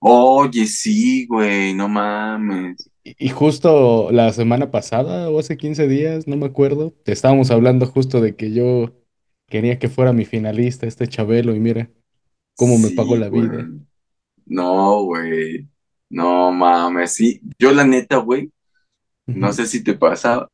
Oye, 0.00 0.66
sí, 0.66 1.26
güey, 1.26 1.74
no 1.74 1.86
mames. 1.88 2.90
Y 3.04 3.14
y 3.18 3.28
justo 3.30 4.10
la 4.12 4.32
semana 4.32 4.70
pasada 4.70 5.30
o 5.30 5.38
hace 5.38 5.56
15 5.56 5.88
días, 5.88 6.26
no 6.26 6.36
me 6.36 6.46
acuerdo, 6.46 6.92
te 7.04 7.12
estábamos 7.12 7.50
hablando 7.50 7.86
justo 7.86 8.20
de 8.20 8.36
que 8.36 8.52
yo 8.52 8.92
quería 9.48 9.78
que 9.78 9.88
fuera 9.88 10.12
mi 10.12 10.24
finalista, 10.24 10.86
este 10.86 11.06
Chabelo, 11.08 11.54
y 11.54 11.60
mira 11.60 11.90
cómo 12.56 12.78
me 12.78 12.90
pagó 12.90 13.16
Sí, 13.16 13.18
la 13.18 13.28
güey. 13.28 13.48
vida. 13.48 13.70
No, 14.46 15.04
güey. 15.04 15.68
No 16.10 16.52
mames, 16.52 17.14
sí. 17.14 17.40
Yo 17.58 17.72
la 17.72 17.84
neta, 17.86 18.18
güey, 18.18 18.52
no 19.32 19.52
Ujú. 19.52 19.54
sé 19.54 19.66
si 19.66 19.84
te 19.84 19.94
pasa, 19.94 20.48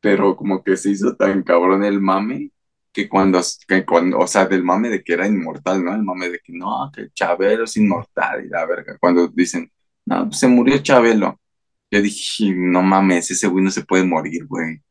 pero 0.00 0.36
como 0.36 0.62
que 0.64 0.76
se 0.76 0.90
hizo 0.92 1.16
tan 1.16 1.42
cabrón 1.44 1.84
el 1.84 2.00
mame 2.00 2.52
que 2.98 3.08
cuando, 3.08 3.40
que 3.68 3.86
cuando, 3.86 4.18
o 4.18 4.26
sea, 4.26 4.44
del 4.46 4.64
mame 4.64 4.88
de 4.88 5.04
que 5.04 5.12
era 5.12 5.24
inmortal, 5.24 5.84
¿no? 5.84 5.94
El 5.94 6.02
mame 6.02 6.30
de 6.30 6.40
que 6.40 6.52
no, 6.52 6.90
que 6.92 7.10
Chabelo 7.14 7.62
es 7.62 7.76
inmortal 7.76 8.44
y 8.44 8.48
la 8.48 8.66
verga. 8.66 8.98
Cuando 8.98 9.28
dicen, 9.28 9.70
no, 10.04 10.24
pues 10.26 10.40
se 10.40 10.48
murió 10.48 10.76
Chabelo. 10.78 11.38
Yo 11.92 12.02
dije, 12.02 12.52
no 12.56 12.82
mames, 12.82 13.30
ese 13.30 13.46
güey 13.46 13.62
no 13.62 13.70
se 13.70 13.84
puede 13.84 14.02
morir, 14.02 14.46
güey. 14.48 14.82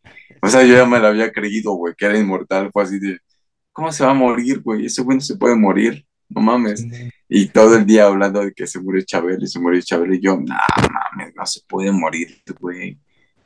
O 0.41 0.47
sea, 0.47 0.63
yo 0.63 0.73
ya 0.75 0.85
me 0.85 0.99
lo 0.99 1.07
había 1.07 1.33
creído, 1.33 1.73
güey, 1.73 1.95
que 1.97 2.05
era 2.05 2.17
inmortal. 2.17 2.69
Fue 2.71 2.83
así 2.83 2.97
de, 2.97 3.19
¿cómo 3.73 3.91
se 3.91 4.05
va 4.05 4.11
a 4.11 4.13
morir, 4.13 4.61
güey? 4.61 4.85
Ese 4.85 5.01
güey 5.01 5.17
no 5.17 5.21
se 5.21 5.35
puede 5.35 5.57
morir, 5.57 6.05
no 6.29 6.39
mames. 6.41 6.85
Y 7.27 7.49
todo 7.49 7.75
el 7.75 7.85
día 7.85 8.05
hablando 8.05 8.39
de 8.39 8.53
que 8.53 8.67
se 8.67 8.79
murió 8.79 9.03
Chabelo 9.05 9.43
y 9.43 9.47
se 9.47 9.59
murió 9.59 9.81
Chabelo. 9.81 10.13
Y 10.15 10.21
yo, 10.21 10.37
no 10.37 10.45
mames, 10.45 11.35
no 11.35 11.45
se 11.45 11.59
puede 11.67 11.91
morir, 11.91 12.41
güey. 12.57 12.97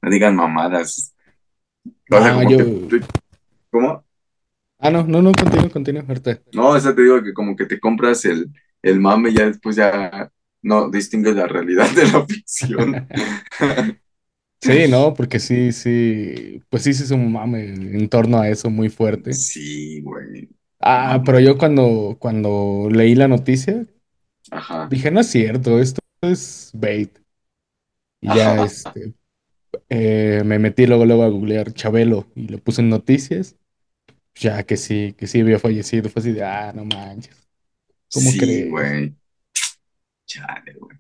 No 0.04 0.12
digan 0.12 0.36
mamadas. 0.36 1.16
O 2.12 2.22
sea, 2.22 2.28
No, 2.32 2.36
como 2.36 2.50
yo... 2.52 2.58
que, 2.90 3.00
te- 3.00 3.06
¿cómo? 3.72 4.06
Ah, 4.82 4.90
no, 4.92 5.04
no, 5.04 5.22
no, 5.22 5.32
continúa, 5.34 5.70
continúa. 5.70 6.04
No, 6.54 6.70
o 6.70 6.80
sea, 6.80 6.94
te 6.96 7.02
digo 7.04 7.24
que 7.24 7.34
como 7.34 7.56
que 7.56 7.66
te 7.66 7.80
compras 7.80 8.26
el, 8.26 8.52
el 8.82 9.00
mame 9.00 9.30
y 9.30 9.36
ya 9.36 9.46
después 9.46 9.76
ya 9.76 10.32
no 10.62 10.90
distingues 10.90 11.36
la 11.36 11.48
realidad 11.48 11.90
de 11.92 12.08
la 12.12 12.26
ficción. 12.28 13.08
Sí, 14.62 14.88
no, 14.88 15.14
porque 15.16 15.40
sí, 15.40 15.72
sí, 15.72 16.62
pues 16.70 16.84
sí, 16.84 16.94
sí 16.94 17.04
es 17.04 17.12
un 17.12 17.32
mame 17.32 17.66
en 17.74 18.08
torno 18.10 18.40
a 18.40 18.48
eso 18.50 18.70
muy 18.70 18.90
fuerte. 18.90 19.32
Sí, 19.34 20.02
güey. 20.02 20.50
Ah, 20.80 21.22
pero 21.26 21.40
yo 21.40 21.58
cuando, 21.58 22.18
cuando 22.20 22.90
leí 22.92 23.14
la 23.16 23.28
noticia, 23.28 23.86
Ajá. 24.52 24.90
dije, 24.90 25.12
no 25.12 25.22
es 25.22 25.28
cierto, 25.28 25.80
esto 25.80 26.02
es 26.22 26.72
bait. 26.74 27.18
Y 28.22 28.34
ya, 28.34 28.56
Ajá. 28.56 28.66
este, 28.66 29.14
eh, 29.90 30.44
me 30.46 30.60
metí 30.60 30.88
luego, 30.88 31.06
luego 31.06 31.24
a 31.24 31.30
googlear 31.30 31.74
Chabelo 31.74 32.28
y 32.36 32.50
lo 32.50 32.60
puse 32.60 32.82
en 32.82 32.90
noticias, 32.90 33.58
ya 34.36 34.64
que 34.66 34.78
sí, 34.78 35.14
que 35.18 35.28
sí 35.28 35.42
había 35.42 35.60
fallecido, 35.60 36.10
fue 36.10 36.22
así 36.22 36.32
de, 36.34 36.44
ah, 36.44 36.72
no 36.76 36.86
manches, 36.86 37.36
¿cómo 38.12 38.32
Sí, 38.32 38.40
crees? 38.40 38.70
güey. 38.72 39.16
Chale, 40.26 40.74
güey. 40.80 40.98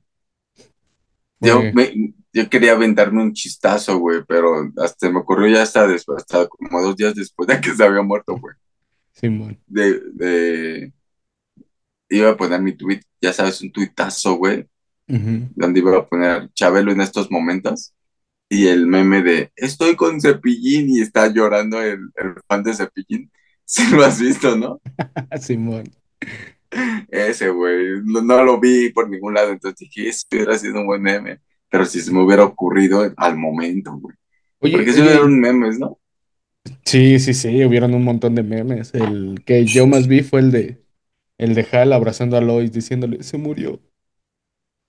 Yo, 1.39 1.61
me, 1.73 2.13
yo 2.33 2.49
quería 2.49 2.73
aventarme 2.73 3.21
un 3.23 3.33
chistazo, 3.33 3.97
güey, 3.97 4.23
pero 4.27 4.71
hasta 4.77 5.09
me 5.09 5.19
ocurrió 5.19 5.47
ya 5.55 5.63
hasta 5.63 5.87
después, 5.87 6.17
hasta 6.17 6.47
como 6.47 6.81
dos 6.81 6.95
días 6.95 7.15
después 7.15 7.47
de 7.47 7.59
que 7.59 7.73
se 7.73 7.83
había 7.83 8.01
muerto, 8.03 8.37
güey. 8.37 8.55
Simón. 9.13 9.57
De, 9.67 9.99
de, 10.13 10.93
iba 12.09 12.29
a 12.31 12.37
poner 12.37 12.61
mi 12.61 12.73
tweet, 12.73 13.01
ya 13.21 13.33
sabes, 13.33 13.61
un 13.61 13.71
tuitazo, 13.71 14.35
güey, 14.35 14.67
donde 15.07 15.79
iba 15.79 15.97
a 15.97 16.07
poner 16.07 16.49
Chabelo 16.53 16.91
en 16.91 17.01
estos 17.01 17.29
momentos 17.31 17.93
y 18.51 18.67
el 18.67 18.87
meme 18.87 19.23
de 19.23 19.51
estoy 19.57 19.95
con 19.97 20.21
Cepillín 20.21 20.89
y 20.91 21.01
está 21.01 21.27
llorando 21.33 21.81
el, 21.81 21.99
el 22.17 22.35
fan 22.49 22.63
de 22.63 22.75
Cepillín. 22.75 23.31
Sí 23.65 23.83
lo 23.91 24.03
has 24.05 24.19
visto, 24.21 24.57
¿no? 24.57 24.81
Simón. 25.39 25.85
Ese, 27.09 27.49
güey. 27.49 28.01
No, 28.05 28.21
no 28.21 28.43
lo 28.43 28.59
vi 28.59 28.89
por 28.91 29.09
ningún 29.09 29.33
lado, 29.33 29.51
entonces 29.51 29.79
dije, 29.89 30.09
eso 30.09 30.25
hubiera 30.31 30.57
sido 30.57 30.79
un 30.79 30.87
buen 30.87 31.01
meme. 31.01 31.39
Pero 31.69 31.85
si 31.85 32.01
se 32.01 32.11
me 32.11 32.23
hubiera 32.23 32.43
ocurrido 32.45 33.11
al 33.17 33.37
momento, 33.37 33.93
güey. 33.97 34.15
Oye, 34.59 34.77
Porque 34.77 34.93
si 34.93 35.01
hubieron 35.01 35.39
memes, 35.39 35.79
¿no? 35.79 35.99
sí, 36.85 37.19
sí, 37.19 37.33
sí, 37.33 37.63
hubieron 37.65 37.93
un 37.93 38.03
montón 38.03 38.35
de 38.35 38.43
memes. 38.43 38.93
El 38.93 39.43
que 39.45 39.65
yo 39.65 39.87
más 39.87 40.07
vi 40.07 40.21
fue 40.23 40.41
el 40.41 40.51
de 40.51 40.83
el 41.37 41.55
de 41.55 41.67
Hal 41.71 41.93
abrazando 41.93 42.37
a 42.37 42.41
Lois 42.41 42.71
diciéndole, 42.73 43.23
se 43.23 43.37
murió, 43.37 43.81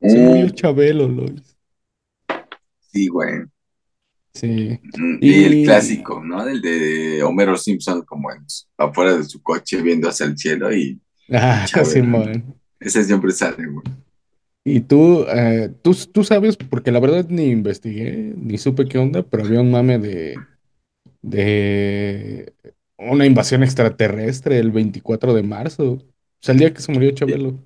se 0.07 0.21
murió 0.21 0.49
Mm, 0.49 0.51
Chabelo, 0.51 1.09
Lois. 1.09 1.59
sí, 2.81 3.09
güey. 3.09 3.43
Sí. 4.35 4.81
Y 5.21 5.45
el 5.45 5.65
clásico, 5.65 6.23
¿no? 6.25 6.47
El 6.47 6.63
de 6.63 7.23
Homero 7.23 7.57
Simpson 7.57 8.03
como 8.03 8.33
en, 8.33 8.45
afuera 8.79 9.17
de 9.17 9.25
su 9.25 9.43
coche 9.43 9.83
viendo 9.83 10.09
hacia 10.09 10.27
el 10.27 10.39
cielo 10.39 10.75
y, 10.75 11.01
ah. 11.31 11.67
Simón. 11.85 12.55
Ese 12.81 13.05
siempre 13.05 13.33
sale, 13.33 13.67
güey. 13.67 13.85
Y 14.65 14.81
tú, 14.81 15.25
eh, 15.29 15.71
tú, 15.83 15.95
tú 16.13 16.23
sabes, 16.23 16.57
porque 16.57 16.93
la 16.93 17.01
verdad 17.01 17.27
ni 17.29 17.51
investigué, 17.51 18.33
ni 18.37 18.59
supe 18.59 18.87
qué 18.87 18.99
onda, 18.99 19.23
pero 19.23 19.45
había 19.45 19.61
un 19.61 19.73
mame 19.73 19.99
de, 19.99 20.37
de 21.21 22.53
una 22.97 23.27
invasión 23.27 23.63
extraterrestre 23.65 24.59
el 24.59 24.71
24 24.71 25.35
de 25.35 25.43
marzo. 25.43 25.93
O 25.93 26.01
sea, 26.41 26.53
el 26.53 26.61
día 26.61 26.73
que 26.73 26.81
se 26.81 26.93
murió 26.93 27.11
Chabelo. 27.11 27.59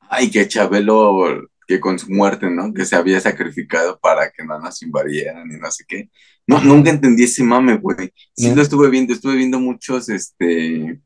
Ay, 0.00 0.30
que 0.30 0.46
Chabelo, 0.46 1.48
que 1.66 1.80
con 1.80 1.98
su 1.98 2.10
muerte, 2.10 2.48
¿no? 2.50 2.72
Que 2.72 2.84
se 2.84 2.96
había 2.96 3.20
sacrificado 3.20 3.98
para 4.00 4.30
que 4.30 4.44
no 4.44 4.58
nos 4.58 4.82
invadieran 4.82 5.50
y 5.50 5.56
no 5.58 5.70
sé 5.70 5.84
qué. 5.88 6.10
No, 6.46 6.60
nunca 6.62 6.90
entendí 6.90 7.24
ese 7.24 7.42
mame, 7.42 7.76
güey. 7.76 8.12
Sí 8.36 8.54
lo 8.54 8.62
estuve 8.62 8.88
viendo, 8.90 9.12
estuve 9.12 9.36
viendo 9.36 9.58
muchos, 9.58 10.08
este, 10.08 11.00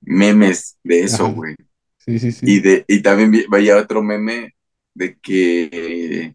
memes 0.00 0.78
de 0.84 1.00
eso, 1.02 1.32
güey. 1.32 1.54
sí, 1.98 2.18
sí, 2.18 2.28
Y 2.28 2.32
sí. 2.32 2.60
de, 2.60 2.84
y 2.88 3.00
también 3.02 3.30
vi- 3.30 3.46
veía 3.50 3.76
otro 3.76 4.02
meme 4.02 4.54
de 4.94 5.18
que 5.20 6.34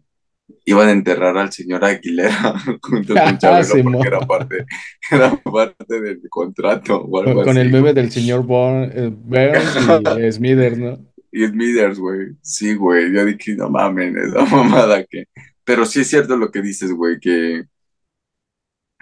iban 0.64 0.88
a 0.88 0.92
enterrar 0.92 1.36
al 1.38 1.52
señor 1.52 1.84
Aguilera 1.84 2.54
junto 2.82 3.14
con 3.14 3.18
Ajá, 3.18 3.38
Chabelo 3.38 3.68
porque 3.68 3.82
Simón. 3.82 4.06
era 4.06 4.20
parte, 4.20 4.66
era 5.10 5.36
parte 5.36 6.00
del 6.00 6.20
contrato 6.28 7.00
o 7.02 7.18
algo 7.20 7.34
Con, 7.34 7.44
con 7.44 7.58
el 7.58 7.70
meme 7.70 7.92
del 7.92 8.10
señor 8.10 8.44
Born- 8.44 8.90
eh, 8.94 9.10
Burns 9.12 10.18
y 10.28 10.32
Smithers, 10.38 10.78
¿no? 10.78 11.11
Y 11.32 11.46
Smithers, 11.46 11.98
güey. 11.98 12.36
Sí, 12.42 12.74
güey. 12.74 13.12
Yo 13.12 13.24
dije, 13.24 13.56
no 13.56 13.70
mames, 13.70 14.14
esa 14.16 14.44
mamada 14.56 15.04
que. 15.04 15.24
Pero 15.64 15.86
sí 15.86 16.00
es 16.00 16.08
cierto 16.08 16.36
lo 16.36 16.50
que 16.50 16.60
dices, 16.62 16.92
güey, 16.92 17.18
que 17.20 17.64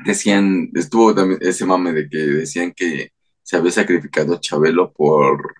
decían, 0.04 0.70
estuvo 0.74 1.14
también 1.14 1.40
ese 1.42 1.66
mame 1.66 1.92
de 1.92 2.08
que 2.08 2.18
decían 2.18 2.72
que 2.74 3.12
se 3.42 3.56
había 3.56 3.72
sacrificado 3.72 4.38
Chabelo 4.40 4.92
por, 4.92 5.54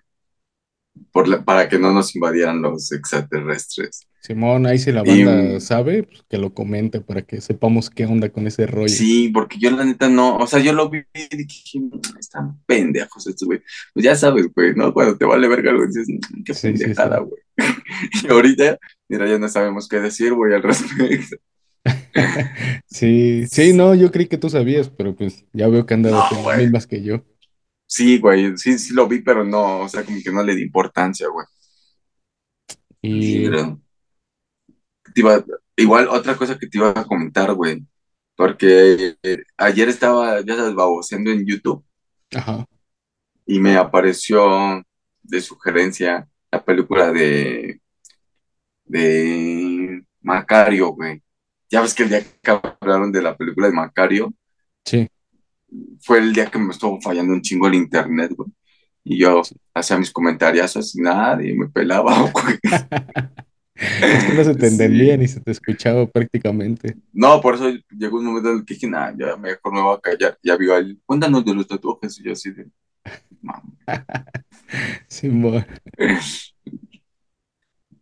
por 1.11 1.27
la- 1.27 1.43
para 1.43 1.69
que 1.69 1.79
no 1.79 1.91
nos 1.91 2.15
invadieran 2.15 2.61
los 2.61 2.91
extraterrestres. 2.91 4.07
Simón, 4.21 4.67
ahí 4.67 4.77
si 4.77 4.91
la 4.91 5.01
Y 5.03 5.23
banda 5.23 5.59
sabe, 5.59 6.03
pues, 6.03 6.23
que 6.29 6.37
lo 6.37 6.53
comente 6.53 7.01
para 7.01 7.23
que 7.23 7.41
sepamos 7.41 7.89
qué 7.89 8.05
onda 8.05 8.29
con 8.29 8.45
ese 8.45 8.67
rollo. 8.67 8.87
sí, 8.89 9.29
porque 9.29 9.57
yo 9.59 9.71
la 9.71 9.83
neta 9.83 10.09
no, 10.09 10.37
o 10.37 10.45
sea, 10.47 10.59
yo 10.59 10.73
lo 10.73 10.89
vi 10.89 10.99
y 11.13 11.35
dije, 11.37 11.79
"Mm, 11.79 11.99
están 12.19 12.59
pendejos 12.67 13.25
estos, 13.25 13.47
güey. 13.47 13.61
Pues 13.93 14.03
ya 14.05 14.15
sabes, 14.15 14.47
güey, 14.55 14.75
¿no? 14.75 14.93
Cuando 14.93 15.17
te 15.17 15.25
vale 15.25 15.47
verga 15.47 15.71
algo 15.71 15.87
dices, 15.87 16.07
"Mm, 16.07 16.43
qué 16.43 16.53
Sí, 16.53 16.67
sí, 16.77 16.83
pendejada, 16.83 17.17
sí. 17.17 17.23
güey. 17.29 17.41
Y 18.23 18.31
ahorita, 18.31 18.77
mira, 19.09 19.27
ya 19.27 19.39
no 19.39 19.47
sabemos 19.49 19.87
qué 19.87 19.99
decir, 19.99 20.33
güey, 20.33 20.53
al 20.53 20.63
respecto. 20.63 21.37
Sí, 22.85 23.45
sí, 23.49 23.73
no, 23.73 23.95
yo 23.95 24.11
creí 24.11 24.27
que 24.27 24.37
tú 24.37 24.49
sabías, 24.49 24.89
pero 24.89 25.15
pues 25.15 25.45
ya 25.53 25.67
veo 25.67 25.85
que 25.85 25.93
andas 25.95 26.11
No, 26.13 26.39
en 26.39 26.45
las 26.47 26.57
mismas 26.59 26.87
que 26.87 27.01
yo. 27.01 27.23
Sí, 27.95 28.17
güey, 28.19 28.57
sí, 28.57 28.79
sí 28.79 28.93
lo 28.93 29.07
vi, 29.07 29.21
pero 29.21 29.43
no, 29.43 29.81
o 29.81 29.89
sea, 29.89 30.03
como 30.05 30.17
que 30.23 30.31
no 30.31 30.43
le 30.43 30.55
di 30.55 30.63
importancia, 30.63 31.27
güey. 31.27 31.45
Sí, 33.19 33.39
Y, 33.41 33.43
pero 33.43 33.79
te 35.13 35.21
iba- 35.21 35.43
igual 35.77 36.07
otra 36.09 36.35
cosa 36.37 36.57
que 36.57 36.67
te 36.67 36.77
iba 36.77 36.89
a 36.91 37.05
comentar, 37.05 37.53
güey, 37.53 37.85
porque 38.35 39.15
eh, 39.23 39.43
ayer 39.57 39.89
estaba, 39.89 40.41
ya 40.41 40.55
sabes, 40.55 40.75
baboseando 40.75 41.31
en 41.31 41.45
YouTube 41.45 41.85
ajá, 42.35 42.65
y 43.45 43.59
me 43.59 43.75
apareció 43.77 44.83
de 45.23 45.41
sugerencia 45.41 46.27
la 46.51 46.63
película 46.63 47.11
de, 47.11 47.81
de 48.85 50.03
Macario, 50.21 50.89
güey. 50.93 51.21
Ya 51.69 51.81
ves 51.81 51.93
que 51.93 52.03
el 52.03 52.09
día 52.09 52.21
que 52.41 52.51
hablaron 52.51 53.11
de 53.11 53.21
la 53.21 53.35
película 53.37 53.67
de 53.67 53.73
Macario 53.73 54.33
sí, 54.85 55.07
fue 56.01 56.19
el 56.19 56.33
día 56.33 56.47
que 56.47 56.59
me 56.59 56.71
estuvo 56.71 56.99
fallando 57.01 57.33
un 57.33 57.41
chingo 57.41 57.67
el 57.67 57.75
internet, 57.75 58.31
güey. 58.35 58.49
Y 59.03 59.17
yo 59.19 59.41
hacía 59.73 59.97
mis 59.97 60.11
comentarios 60.11 60.77
así, 60.77 61.01
nadie 61.01 61.55
me 61.55 61.67
pelaba, 61.69 62.13
güey. 62.33 62.59
Es 63.75 64.25
que 64.25 64.33
no 64.33 64.43
se 64.43 64.55
te 64.55 64.67
entendía 64.67 65.15
Sí. 65.15 65.17
ni 65.17 65.27
se 65.27 65.39
te 65.41 65.51
escuchaba 65.51 66.05
prácticamente. 66.07 66.97
No, 67.13 67.41
por 67.41 67.55
eso 67.55 67.71
llegó 67.89 68.19
un 68.19 68.25
momento 68.25 68.51
en 68.51 68.57
el 68.59 68.65
que 68.65 68.73
dije, 68.75 68.87
nah, 68.87 69.11
ya 69.17 69.37
mejor 69.37 69.73
me 69.73 69.81
voy 69.81 69.97
a 69.97 70.01
callar. 70.01 70.37
Ya 70.43 70.55
vio 70.57 70.75
ahí, 70.75 70.99
cuéntanos 71.05 71.43
de 71.45 71.55
los 71.55 71.67
tatuajes. 71.67 72.19
Y 72.19 72.23
yo 72.25 72.33
así 72.33 72.51
de. 72.51 72.67
Simón, 75.07 75.65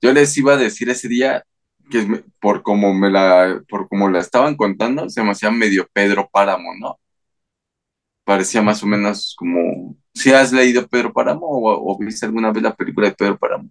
Yo 0.01 0.13
les 0.13 0.37
iba 0.37 0.53
a 0.53 0.57
decir 0.57 0.89
ese 0.89 1.07
día 1.07 1.43
que 1.91 2.23
por 2.39 2.63
como 2.63 2.93
me 2.93 3.09
la, 3.09 3.61
por 3.67 3.87
como 3.89 4.09
la 4.09 4.19
estaban 4.19 4.55
contando, 4.55 5.09
se 5.09 5.23
me 5.23 5.31
hacía 5.31 5.51
medio 5.51 5.87
Pedro 5.93 6.29
Páramo, 6.31 6.69
¿no? 6.79 6.99
Parecía 8.29 8.61
más 8.61 8.83
o 8.83 8.87
menos 8.87 9.35
como, 9.37 9.95
¿si 10.13 10.31
has 10.31 10.51
leído 10.53 10.87
Pedro 10.87 11.11
Páramo 11.11 11.47
o, 11.47 11.91
o 11.93 11.97
viste 11.97 12.25
alguna 12.27 12.51
vez 12.51 12.61
la 12.61 12.75
película 12.75 13.07
de 13.09 13.15
Pedro 13.15 13.37
Páramo? 13.39 13.69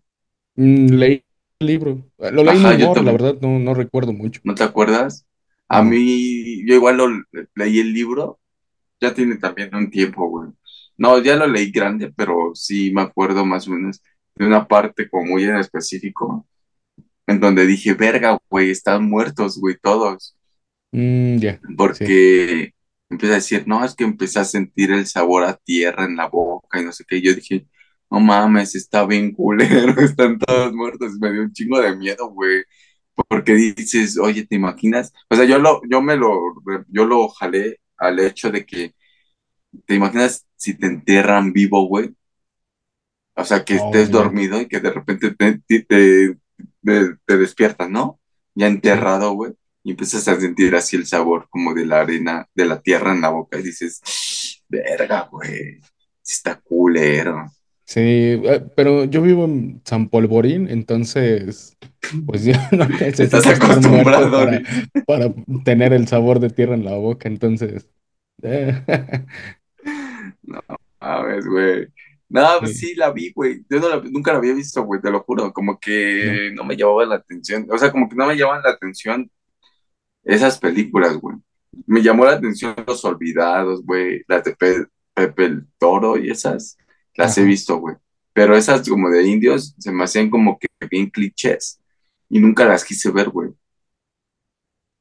Mm, 0.57 0.87
leí 0.99 1.25
el 1.61 1.67
libro. 1.67 2.05
Lo 2.19 2.43
leí 2.45 2.59
Ajá, 2.59 2.77
morro, 2.77 3.03
la 3.03 3.13
verdad, 3.13 3.37
no, 3.41 3.59
no 3.59 3.75
recuerdo 3.75 4.13
mucho. 4.13 4.41
¿No 4.45 4.55
te 4.55 4.65
acuerdas? 4.65 5.27
A 5.69 5.83
No. 5.83 5.91
mí, 5.91 6.67
yo 6.67 6.75
igual 6.75 6.97
lo 6.97 7.09
leí 7.55 7.79
el 7.79 7.93
libro, 7.93 8.41
ya 9.01 9.15
tiene 9.15 9.37
también 9.37 9.75
un 9.75 9.91
tiempo, 9.91 10.29
güey. 10.29 10.51
No, 10.97 11.23
ya 11.23 11.37
lo 11.37 11.47
leí 11.47 11.71
grande, 11.71 12.13
pero 12.17 12.53
sí 12.55 12.93
me 12.93 13.03
acuerdo 13.03 13.47
más 13.47 13.69
o 13.69 13.73
menos 13.73 14.03
de 14.37 14.47
una 14.47 14.67
parte 14.67 15.09
como 15.09 15.27
muy 15.33 15.45
en 15.45 15.57
específico, 15.57 16.47
en 17.27 17.41
donde 17.41 17.67
dije, 17.67 17.95
verga, 17.95 18.39
güey, 18.51 18.71
están 18.71 19.09
muertos, 19.09 19.59
güey, 19.61 19.77
todos. 19.83 20.37
Mm. 20.93 21.39
Porque 21.77 22.73
empieza 23.11 23.35
a 23.35 23.37
decir, 23.39 23.65
no, 23.67 23.85
es 23.85 23.95
que 23.95 24.05
empecé 24.05 24.39
a 24.41 24.45
sentir 24.45 24.93
el 24.93 25.07
sabor 25.07 25.45
a 25.45 25.57
tierra 25.57 26.05
en 26.05 26.17
la 26.17 26.29
boca 26.29 26.81
y 26.81 26.85
no 26.85 26.93
sé 26.93 27.05
qué. 27.09 27.19
Y 27.19 27.23
yo 27.23 27.35
dije, 27.35 27.67
no 28.11 28.21
mames, 28.21 28.75
está 28.75 29.07
bien 29.07 29.33
culero, 29.33 30.01
están 30.03 30.39
todos 30.39 30.73
muertos. 30.75 31.13
Me 31.21 31.33
dio 31.33 31.43
un 31.43 31.53
chingo 31.53 31.81
de 31.81 31.97
miedo, 31.97 32.31
güey. 32.31 32.63
Porque 33.29 33.55
dices, 33.55 34.19
oye, 34.19 34.47
¿te 34.47 34.57
imaginas? 34.57 35.13
O 35.31 35.37
sea, 35.37 35.45
yo 35.45 35.59
lo, 35.59 35.83
yo 35.91 36.01
me 36.03 36.17
lo, 36.17 36.41
yo 36.89 37.05
lo 37.07 37.29
jalé 37.31 37.81
al 37.99 38.21
hecho 38.21 38.51
de 38.51 38.65
que, 38.67 38.95
¿te 39.87 39.95
imaginas 39.97 40.47
si 40.57 40.75
te 40.79 40.87
entierran 40.87 41.53
vivo, 41.53 41.87
güey? 41.89 42.15
O 43.37 43.45
sea, 43.45 43.65
que 43.65 43.75
Oh, 43.75 43.77
estés 43.77 44.11
dormido 44.11 44.61
y 44.61 44.67
que 44.69 44.81
de 44.81 44.91
repente 44.93 45.31
te, 45.35 45.59
te, 45.67 45.85
te, 45.85 46.37
te- 47.27 47.37
despiertas, 47.39 47.89
¿no? 47.91 48.21
Ya 48.55 48.67
enterrado, 48.67 49.33
güey, 49.35 49.53
y 49.89 49.93
empiezas 49.93 50.29
a 50.29 50.39
sentir 50.39 50.75
así 50.77 50.97
el 50.97 51.07
sabor 51.07 51.47
como 51.49 51.73
de 51.73 51.87
la 51.87 52.01
arena, 52.03 52.47
de 52.55 52.67
la 52.67 52.79
tierra 52.83 53.13
en 53.15 53.23
la 53.23 53.31
boca 53.31 53.59
y 53.59 53.63
dices, 53.63 54.03
verga, 54.69 55.29
güey, 55.33 55.81
está 56.23 56.61
culero. 56.61 57.47
Sí, 57.87 58.01
eh, 58.03 58.67
pero 58.77 59.05
yo 59.07 59.23
vivo 59.23 59.47
en 59.47 59.81
San 59.87 60.11
Polvorín, 60.11 60.69
entonces, 60.69 61.79
pues 62.27 62.45
yo 62.45 62.53
no 62.73 62.85
Estás 62.85 63.47
necesito 63.47 63.49
muerto 63.49 63.65
acostumbrado, 63.65 64.31
para, 65.07 65.33
para 65.33 65.35
tener 65.65 65.95
el 65.95 66.07
sabor 66.07 66.39
de 66.39 66.51
tierra 66.51 66.75
en 66.75 66.85
la 66.85 66.97
boca, 66.97 67.29
entonces, 67.29 67.89
eh, 68.43 68.83
No, 70.43 70.61
mames, 71.01 71.47
güey. 71.47 71.87
No, 72.29 72.47
pues 72.61 72.79
sí, 72.79 72.89
sí, 72.89 72.95
la 72.95 73.11
vi, 73.11 73.33
güey. 73.33 73.65
Yo 73.71 73.81
no 73.81 73.89
la- 73.89 74.03
nunca 74.03 74.33
la 74.33 74.39
había 74.39 74.53
visto, 74.55 74.83
güey, 74.85 75.01
te 75.01 75.11
lo 75.11 75.21
juro. 75.23 75.53
Como 75.53 75.79
que 75.81 76.51
no 76.55 76.65
me 76.65 76.77
llamaba 76.77 77.07
la 77.07 77.15
atención. 77.17 77.67
O 77.71 77.79
sea, 77.79 77.91
como 77.91 78.09
que 78.09 78.17
no 78.17 78.27
me 78.27 78.37
llamaban 78.37 78.63
la 78.63 78.71
atención 78.71 79.31
esas 80.29 80.59
películas, 80.59 81.17
güey. 81.17 81.37
Me 81.87 82.03
llamó 82.03 82.25
la 82.25 82.33
atención 82.33 82.75
Los 82.87 83.05
Olvidados, 83.05 83.83
güey, 83.85 84.23
las 84.29 84.45
de 84.45 84.57
Pe- 84.57 84.87
Pepe 85.15 85.45
el 85.47 85.67
Toro 85.79 86.19
y 86.19 86.31
esas, 86.31 86.77
las 87.17 87.37
he 87.39 87.45
visto, 87.45 87.79
güey. 87.79 87.97
Pero 88.33 88.57
esas 88.57 88.89
como 88.89 89.11
de 89.11 89.27
indios 89.27 89.75
se 89.79 89.93
me 89.93 90.05
hacían 90.05 90.31
como 90.31 90.59
que 90.59 90.69
bien 90.89 91.11
clichés 91.11 91.81
y 92.31 92.41
nunca 92.41 92.65
las 92.67 92.85
quise 92.85 93.11
ver, 93.11 93.31
güey. 93.31 93.51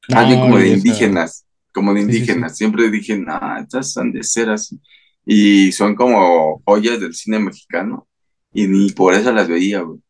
Bien 0.08 0.40
No, 0.40 0.40
como 0.40 0.58
de 0.58 0.68
indígenas, 0.68 1.46
como 1.72 1.94
de 1.94 2.02
sí, 2.02 2.06
sí, 2.06 2.12
sí, 2.12 2.16
indígenas. 2.18 2.56
Siempre 2.56 2.90
dije, 2.90 3.18
nah, 3.18 3.60
estas 3.60 3.96
han 3.98 4.12
de 4.12 4.22
ser 4.24 4.50
así. 4.50 4.80
Y 5.26 5.72
son 5.72 5.94
como 5.94 6.62
joyas 6.64 7.00
del 7.00 7.14
cine 7.14 7.38
mexicano 7.38 8.08
y 8.52 8.66
ni 8.66 8.90
por 8.92 9.14
eso 9.14 9.32
las 9.32 9.48
veía, 9.48 9.82
güey. 9.82 10.00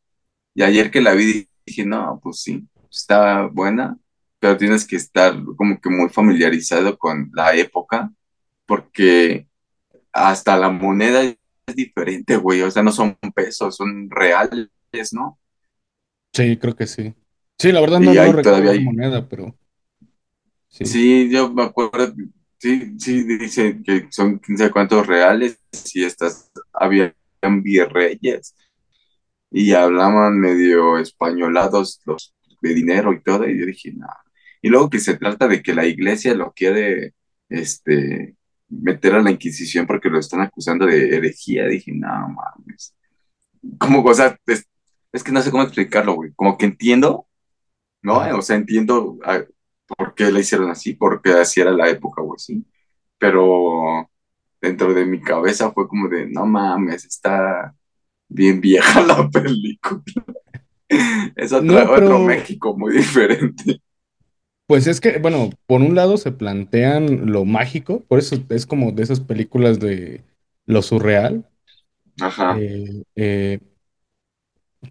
Y 0.54 0.62
ayer 0.62 0.90
que 0.90 1.00
la 1.02 1.14
vi 1.14 1.48
dije, 1.66 1.85
no, 1.87 2.20
pues 2.22 2.42
sí, 2.42 2.66
está 2.90 3.46
buena, 3.48 3.98
pero 4.38 4.57
tienes 4.57 4.87
que 4.87 4.96
estar 4.96 5.35
como 5.57 5.81
que 5.81 5.90
muy 5.90 6.09
familiarizado 6.09 6.96
con 6.98 7.31
la 7.35 7.55
época, 7.55 8.12
porque 8.66 9.48
hasta 10.12 10.57
la 10.57 10.70
moneda 10.70 11.22
es 11.22 11.37
diferente, 11.74 12.37
güey. 12.37 12.62
O 12.62 12.70
sea, 12.70 12.83
no 12.83 12.92
son 12.92 13.16
pesos, 13.35 13.77
son 13.77 14.09
reales, 14.11 14.68
¿no? 15.12 15.38
Sí, 16.33 16.57
creo 16.57 16.77
que 16.77 16.87
sí. 16.87 17.14
Sí, 17.59 17.72
la 17.72 17.81
verdad 17.81 18.01
no, 18.01 18.12
no 18.14 18.33
recuerdo 18.33 18.64
la 18.64 18.70
hay. 18.70 18.85
moneda, 18.85 19.29
pero 19.29 19.57
sí. 20.68 20.85
Sí, 20.87 21.31
yo 21.31 21.53
me 21.53 21.64
acuerdo. 21.64 22.14
Sí, 22.59 22.98
sí, 22.98 23.22
dice 23.22 23.81
que 23.85 24.09
son 24.11 24.38
quién 24.38 24.59
sabe 24.59 24.70
cuántos 24.70 25.07
reales 25.07 25.61
y 25.94 26.05
estas 26.05 26.51
habían 26.72 27.14
virreyes 27.62 28.55
y 29.51 29.72
hablaban 29.72 30.38
medio 30.38 30.98
españolados 30.98 32.01
los 32.05 32.35
de 32.61 32.74
dinero 32.74 33.12
y 33.12 33.22
todo. 33.22 33.48
Y 33.48 33.59
yo 33.59 33.66
dije, 33.66 33.92
no. 33.92 34.07
Y 34.62 34.68
luego 34.68 34.90
que 34.90 34.99
se 35.01 35.16
trata 35.16 35.49
de 35.49 35.62
que 35.62 35.75
la 35.75 35.87
iglesia 35.87 36.35
lo 36.35 36.53
quiere, 36.53 37.14
este, 37.49 38.37
meter 38.68 39.14
a 39.14 39.23
la 39.23 39.31
Inquisición 39.31 39.87
porque 39.87 40.11
lo 40.11 40.18
están 40.18 40.40
acusando 40.40 40.87
de 40.87 41.16
herejía. 41.16 41.66
Dije, 41.66 41.92
no 41.92 42.29
mames. 42.29 42.94
Como, 43.79 44.03
o 44.03 44.14
sea, 44.14 44.38
es, 44.47 44.66
es 45.12 45.25
que 45.25 45.33
no 45.33 45.42
sé 45.42 45.51
cómo 45.51 45.62
explicarlo, 45.62 46.14
güey. 46.14 46.33
Como 46.35 46.59
que 46.59 46.66
entiendo, 46.66 47.27
¿no? 48.03 48.18
O 48.37 48.42
sea, 48.42 48.57
entiendo 48.57 49.18
ah, 49.25 49.42
por 49.87 50.14
qué 50.14 50.31
la 50.31 50.40
hicieron 50.40 50.71
así, 50.71 50.94
porque 50.94 51.33
así 51.33 51.61
era 51.61 51.71
la 51.73 51.88
época, 51.88 52.23
güey, 52.23 52.38
sí. 52.38 52.64
Pero 53.18 54.11
dentro 54.61 54.94
de 54.94 55.07
mi 55.07 55.21
cabeza 55.21 55.73
fue 55.73 55.88
como 55.88 56.09
de, 56.09 56.27
no 56.27 56.47
mames, 56.47 57.05
está 57.05 57.75
bien 58.29 58.61
vieja 58.61 59.03
la 59.07 59.29
película. 59.29 60.03
Es 61.37 61.53
otro, 61.53 61.66
No, 61.66 61.92
otro 61.92 62.18
México 62.21 62.75
muy 62.75 62.92
diferente. 62.97 63.83
Pues 64.68 64.88
es 64.88 65.00
que, 65.02 65.18
bueno, 65.20 65.50
por 65.66 65.83
un 65.83 65.96
lado 65.96 66.18
se 66.18 66.33
plantean 66.33 67.33
lo 67.33 67.46
mágico, 67.46 68.04
por 68.09 68.20
eso 68.20 68.37
es 68.50 68.66
como 68.66 68.92
de 68.92 69.04
esas 69.04 69.20
películas 69.20 69.81
de 69.81 70.24
lo 70.66 70.83
surreal, 70.83 71.48
Ajá. 72.20 72.62
eh, 72.62 73.02
eh, 73.16 73.61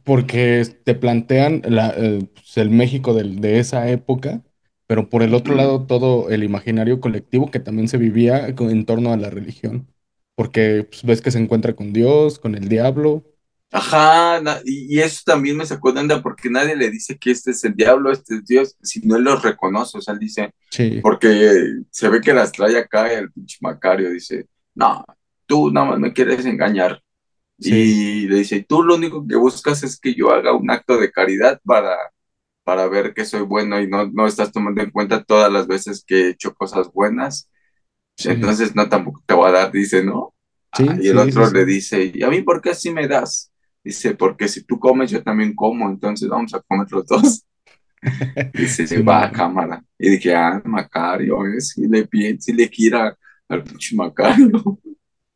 porque 0.03 0.63
te 0.83 0.95
plantean 0.95 1.61
la, 1.65 1.93
eh, 1.97 2.27
pues, 2.33 2.57
el 2.57 2.69
México 2.69 3.13
de 3.13 3.59
esa 3.59 3.89
época, 3.89 4.43
pero 4.87 5.09
por 5.09 5.23
el 5.23 5.33
otro 5.33 5.55
lado 5.55 5.85
todo 5.85 6.29
el 6.29 6.43
imaginario 6.43 6.99
colectivo 7.01 7.51
que 7.51 7.59
también 7.59 7.87
se 7.87 7.97
vivía 7.97 8.47
en 8.47 8.85
torno 8.85 9.13
a 9.13 9.17
la 9.17 9.29
religión, 9.29 9.87
porque 10.35 10.85
pues, 10.89 11.03
ves 11.03 11.21
que 11.21 11.31
se 11.31 11.39
encuentra 11.39 11.75
con 11.75 11.93
Dios, 11.93 12.39
con 12.39 12.55
el 12.55 12.69
diablo. 12.69 13.23
Ajá, 13.71 14.41
y, 14.63 14.99
eso 14.99 15.21
también 15.25 15.57
me 15.57 15.65
sacó 15.65 15.91
de 15.91 15.99
onda 15.99 16.21
porque 16.21 16.49
nadie 16.49 16.75
le 16.75 16.89
dice 16.89 17.17
que 17.17 17.31
este 17.31 17.51
es 17.51 17.63
el 17.65 17.75
diablo, 17.75 18.11
este 18.11 18.35
es 18.35 18.45
Dios, 18.45 18.77
si 18.81 19.01
no 19.01 19.17
él 19.17 19.23
los 19.23 19.41
reconoce, 19.43 19.97
o 19.97 20.01
sea, 20.01 20.13
él 20.13 20.19
dice, 20.19 20.53
Sí, 20.71 20.99
porque 21.01 21.81
se 21.91 22.09
ve 22.09 22.21
que 22.21 22.33
las 22.33 22.51
trae 22.51 22.77
acá 22.77 23.11
el 23.11 23.31
pinche 23.31 23.57
Macario, 23.61 24.09
dice, 24.09 24.47
no, 24.73 25.05
tú 25.45 25.71
nada 25.71 25.87
más 25.87 25.99
me 25.99 26.13
quieres 26.13 26.45
engañar. 26.45 27.01
sí, 27.59 28.23
Y 28.23 28.27
le 28.27 28.37
dice, 28.37 28.65
tú 28.67 28.83
lo 28.83 28.95
único 28.95 29.25
que 29.27 29.35
buscas 29.35 29.83
es 29.83 29.99
que 29.99 30.13
yo 30.13 30.31
haga 30.31 30.53
un 30.53 30.71
acto 30.71 30.97
de 30.97 31.11
caridad 31.11 31.59
para, 31.65 31.95
para 32.63 32.87
ver 32.87 33.13
que 33.13 33.25
soy 33.25 33.41
bueno 33.41 33.81
y 33.81 33.87
no, 33.87 34.07
no 34.07 34.27
estás 34.27 34.51
tomando 34.51 34.81
en 34.81 34.91
cuenta 34.91 35.23
todas 35.23 35.51
las 35.51 35.67
veces 35.67 36.03
que 36.05 36.27
he 36.27 36.29
hecho 36.29 36.53
cosas 36.53 36.91
buenas, 36.93 37.49
sí, 38.15 38.29
entonces 38.29 38.75
no 38.75 38.87
tampoco 38.87 39.21
te 39.25 39.33
voy 39.33 39.49
a 39.49 39.53
dar, 39.53 39.71
dice, 39.73 40.03
¿no? 40.03 40.33
Ah, 40.71 40.83
y 41.01 41.07
el 41.07 41.17
sí, 41.17 41.31
sí, 41.31 41.37
otro 41.37 41.51
le 41.51 41.65
dice, 41.65 42.11
¿y 42.13 42.23
a 42.23 42.29
mí 42.29 42.41
por 42.41 42.61
qué 42.61 42.71
así 42.71 42.91
me 42.91 43.07
das? 43.07 43.51
Dice, 43.87 44.15
porque 44.15 44.47
si 44.49 44.63
tú 44.65 44.79
comes, 44.79 45.11
yo 45.11 45.23
también 45.23 45.55
como, 45.55 45.89
entonces 45.89 46.29
vamos 46.29 46.53
a 46.53 46.61
comer 46.61 46.87
los 46.91 47.05
dos. 47.07 47.45
Dice, 48.53 49.01
va 49.03 49.23
a 49.25 49.31
cámara. 49.31 49.83
Y 49.97 50.09
dije, 50.09 50.35
ah, 50.35 50.61
Macario, 50.65 51.45
eh, 51.45 51.61
sí 51.61 51.87
le 51.87 52.07
sí 52.39 52.53
le 52.53 52.69
quiera 52.69 53.15
al 53.47 53.63
pinche 53.63 53.95
Macario. 53.95 54.79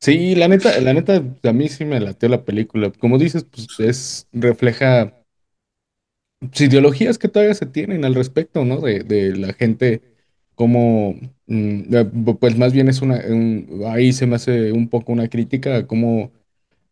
Sí, 0.02 0.36
la 0.36 0.48
neta, 0.48 0.80
la 0.82 0.94
neta, 0.94 1.22
a 1.44 1.54
mí 1.54 1.70
sí 1.70 1.86
me 1.86 2.00
lateó 2.00 2.28
la 2.30 2.44
película. 2.44 2.92
Como 2.92 3.18
dices, 3.20 3.44
pues 3.46 3.80
es, 3.80 4.28
refleja 4.32 5.14
ideologías 6.60 7.18
que 7.18 7.28
todavía 7.28 7.54
se 7.54 7.66
tienen 7.66 8.06
al 8.06 8.16
respecto, 8.16 8.66
¿no? 8.66 8.80
De, 8.82 9.00
de 9.04 9.36
la 9.38 9.54
gente, 9.54 10.02
como, 10.56 11.16
mm, 11.48 11.96
eh, 11.96 12.06
pues 12.40 12.58
más 12.58 12.74
bien 12.74 12.90
es 12.90 13.02
una, 13.02 13.18
un- 13.28 13.84
ahí 13.88 14.14
se 14.14 14.26
me 14.28 14.36
hace 14.36 14.72
un 14.72 14.90
poco 14.90 15.12
una 15.12 15.28
crítica 15.30 15.78
a 15.78 15.88
cómo 15.88 16.32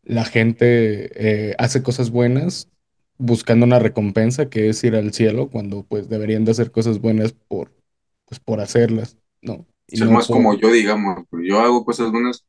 la 0.10 0.26
gente 0.26 1.50
eh, 1.52 1.56
hace 1.60 1.84
cosas 1.84 2.12
buenas 2.12 2.69
buscando 3.19 3.65
una 3.67 3.80
recompensa 3.80 4.50
que 4.50 4.69
es 4.69 4.84
ir 4.86 4.95
al 4.98 5.13
cielo, 5.13 5.50
cuando 5.52 5.86
pues 5.86 6.10
deberían 6.10 6.45
de 6.45 6.52
hacer 6.52 6.72
cosas 6.72 7.00
buenas 7.02 7.34
por, 7.34 7.74
pues 8.26 8.39
por 8.41 8.62
hacerlas, 8.62 9.17
¿no? 9.41 9.67
Y 9.88 9.98
no 9.98 10.12
más 10.12 10.30
como 10.30 10.54
por... 10.54 10.58
yo, 10.58 10.72
digamos, 10.72 11.26
pues, 11.30 11.43
yo 11.48 11.60
hago 11.60 11.86
cosas 11.86 12.12
buenas 12.12 12.45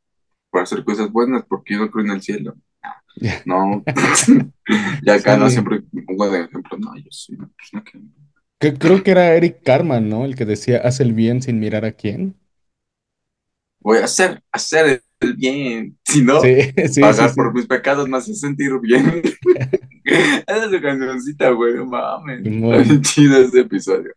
para 0.51 0.65
hacer 0.65 0.85
cosas 0.85 1.11
buenas 1.13 1.45
porque 1.49 1.75
yo 1.75 1.81
no 1.81 1.91
creo 1.91 2.05
en 2.07 2.13
el 2.13 2.23
cielo. 2.23 2.55
No, 3.45 3.87
y 5.03 5.11
acá 5.11 5.37
no 5.37 5.49
Sí. 5.49 5.51
siempre 5.51 5.83
me 5.93 6.03
pongo 6.03 6.31
de 6.31 6.43
ejemplo, 6.43 6.79
no, 6.79 6.97
yo 6.97 7.07
soy 7.11 7.37
una 7.37 7.49
persona 7.49 7.85
que 7.85 8.01
Que, 8.61 8.75
creo 8.75 9.03
que 9.03 9.11
era 9.11 9.35
Eric 9.35 9.63
Carman, 9.65 10.09
¿no? 10.09 10.25
El 10.25 10.37
que 10.37 10.45
decía, 10.47 10.79
haz 10.85 11.01
el 11.01 11.13
bien 11.15 11.43
sin 11.43 11.59
mirar 11.59 11.85
a 11.85 11.93
quién. 11.93 12.37
voy 13.81 13.99
a 13.99 14.05
hacer, 14.05 14.43
hacer 14.53 15.03
el 15.21 15.35
bien, 15.37 15.99
si 16.11 16.23
no, 16.23 16.41
Sí, 16.41 16.57
sí, 16.77 16.89
sí, 16.95 17.01
pagar 17.01 17.35
por 17.35 17.55
mis 17.55 17.67
pecados 17.67 18.09
me 18.09 18.17
hace 18.17 18.35
sentir 18.35 18.73
bien. 18.81 19.23
Esa 20.05 20.65
es 20.65 20.71
su 20.71 20.81
cancioncita, 20.81 21.51
güey, 21.51 21.75
no 21.75 21.87
mames. 21.87 22.43
Simón. 22.43 23.03
chido 23.03 23.39
ese 23.39 23.61
episodio. 23.61 24.13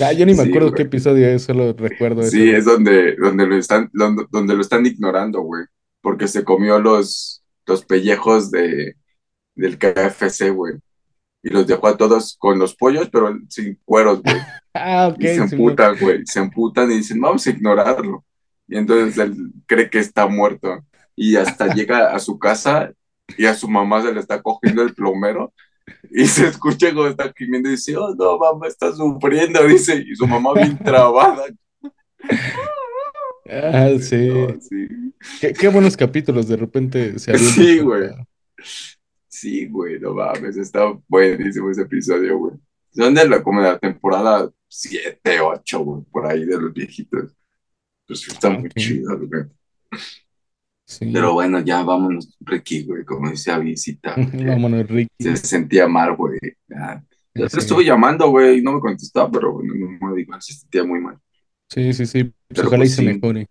Ah, 0.00 0.12
yo 0.12 0.24
ni 0.24 0.34
me 0.34 0.42
acuerdo 0.42 0.72
qué 0.72 0.82
episodio 0.82 1.26
es, 1.28 1.42
solo 1.42 1.74
recuerdo 1.74 2.22
eso 2.22 2.30
Sí, 2.30 2.48
es 2.48 2.64
donde, 2.64 3.16
donde 3.16 3.46
lo 3.46 3.56
están, 3.56 3.90
donde, 3.92 4.24
donde 4.30 4.54
lo 4.54 4.62
están 4.62 4.86
ignorando, 4.86 5.42
güey. 5.42 5.64
Porque 6.00 6.26
se 6.26 6.42
comió 6.42 6.78
los, 6.78 7.42
los 7.66 7.84
pellejos 7.84 8.50
de, 8.50 8.96
del 9.54 9.78
KFC, 9.78 10.50
güey. 10.50 10.74
Y 11.42 11.50
los 11.50 11.66
dejó 11.66 11.88
a 11.88 11.96
todos 11.96 12.36
con 12.38 12.58
los 12.58 12.74
pollos, 12.74 13.10
pero 13.10 13.38
sin 13.48 13.78
cueros, 13.84 14.22
güey. 14.22 14.36
Ah, 14.76 15.06
ok, 15.06 15.20
Y 15.20 15.28
se 15.28 15.36
emputan, 15.36 15.96
güey. 16.00 16.26
Se 16.26 16.40
emputan 16.40 16.90
y 16.90 16.96
dicen, 16.96 17.20
vamos 17.20 17.46
a 17.46 17.50
ignorarlo. 17.50 18.24
Y 18.66 18.76
entonces 18.76 19.18
él 19.18 19.52
cree 19.66 19.90
que 19.90 19.98
está 19.98 20.26
muerto. 20.26 20.84
Y 21.16 21.36
hasta 21.36 21.66
llega 21.74 22.14
a 22.14 22.18
su 22.18 22.38
casa 22.38 22.92
y 23.36 23.46
a 23.46 23.54
su 23.54 23.68
mamá 23.68 24.02
se 24.02 24.12
le 24.12 24.20
está 24.20 24.42
cogiendo 24.42 24.82
el 24.82 24.94
plomero. 24.94 25.52
Y 26.10 26.26
se 26.26 26.48
escucha 26.48 26.94
cuando 26.94 27.08
está 27.08 27.32
gimiendo 27.36 27.68
y 27.68 27.72
dice, 27.72 27.96
oh, 27.96 28.14
no, 28.14 28.38
mamá 28.38 28.68
está 28.68 28.92
sufriendo, 28.92 29.66
dice. 29.66 30.02
Y 30.06 30.14
su 30.14 30.26
mamá 30.26 30.52
bien 30.54 30.78
trabada. 30.78 31.44
Ah, 33.46 33.90
sí. 34.00 34.28
No, 34.28 34.58
sí. 34.58 34.88
Qué, 35.38 35.52
qué 35.52 35.68
buenos 35.68 35.98
capítulos, 35.98 36.48
de 36.48 36.56
repente 36.56 37.18
se 37.18 37.36
Sí, 37.38 37.78
güey. 37.80 38.08
Sí, 39.28 39.66
güey, 39.66 40.00
no 40.00 40.14
mames. 40.14 40.56
Está 40.56 40.98
buenísimo 41.06 41.70
ese 41.70 41.82
episodio, 41.82 42.38
güey. 42.38 42.54
Son 42.90 43.12
de 43.12 43.28
la, 43.28 43.42
como 43.42 43.60
de 43.60 43.68
la 43.68 43.78
temporada 43.78 44.50
7, 44.68 45.40
8, 45.40 45.78
güey, 45.80 46.02
por 46.10 46.26
ahí 46.26 46.46
de 46.46 46.58
los 46.58 46.72
viejitos. 46.72 47.36
Pues 48.06 48.26
está 48.28 48.50
muy 48.50 48.68
chido, 48.70 49.18
güey. 49.18 49.44
Sí. 50.86 51.10
Pero 51.12 51.32
bueno, 51.32 51.60
ya 51.60 51.82
vámonos, 51.82 52.36
Ricky, 52.40 52.84
güey, 52.84 53.04
como 53.04 53.30
dice 53.30 53.50
Avisita, 53.50 54.14
que 54.14 54.44
Vámonos, 54.44 54.86
se 55.18 55.32
Ricky. 55.32 55.36
sentía 55.36 55.88
mal, 55.88 56.14
güey. 56.16 56.38
Ya. 56.68 57.02
Sí, 57.34 57.40
le 57.40 57.46
estuve 57.46 57.84
llamando, 57.84 58.28
güey, 58.30 58.58
y 58.58 58.62
no 58.62 58.72
me 58.74 58.80
contestaba, 58.80 59.30
pero 59.30 59.52
bueno, 59.54 59.74
no 59.74 60.08
me 60.08 60.16
digo, 60.16 60.40
se 60.40 60.52
sentía 60.54 60.84
muy 60.84 61.00
mal. 61.00 61.18
sí, 61.68 61.92
sí, 61.92 62.06
sí. 62.06 62.24
Pues 62.24 62.34
Pero 62.48 62.68
ojalá 62.68 62.84
y 62.84 62.88
pues 62.88 62.96
se 62.96 63.02
sí, 63.02 63.04
mejore. 63.04 63.48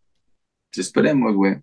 esperemos, 0.71 1.35
güey. 1.35 1.57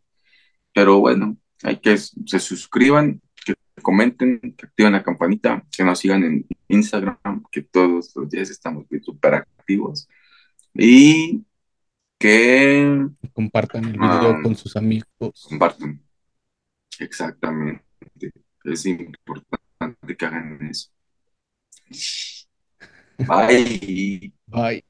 Pero 0.74 1.00
bueno, 1.00 1.36
hay 1.62 1.78
que 1.78 1.96
se 1.98 2.38
suscriban, 2.40 3.20
que 3.44 3.54
comenten, 3.82 4.40
que 4.56 4.66
activen 4.66 4.92
la 4.92 5.02
campanita, 5.02 5.64
que 5.70 5.84
nos 5.84 5.98
sigan 5.98 6.22
en 6.24 6.46
Instagram, 6.68 7.18
que 7.50 7.62
todos 7.62 8.14
los 8.16 8.28
días 8.30 8.50
estamos 8.50 8.86
súper 9.02 9.34
activos. 9.34 10.08
Y 10.74 11.44
que 12.20 13.08
Compartan 13.32 13.86
el 13.86 13.92
video 13.92 14.30
um, 14.30 14.42
con 14.42 14.54
sus 14.54 14.76
amigos. 14.76 15.46
compartan. 15.48 16.02
Exactamente. 16.98 17.82
Es 18.62 18.84
importante 18.84 20.16
que 20.16 20.26
hagan 20.26 20.58
eso. 20.70 20.90
Bye. 23.26 24.32
Bye. 24.46 24.84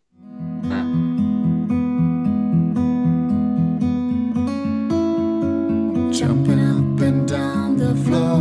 jumping 6.13 6.59
up 6.59 7.01
and 7.01 7.29
down 7.29 7.77
the 7.79 7.95
floor. 8.05 8.37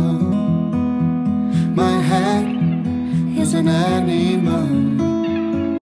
My 1.74 2.02
head 2.02 2.44
is 3.38 3.54
an 3.54 3.68
animal. 3.68 4.39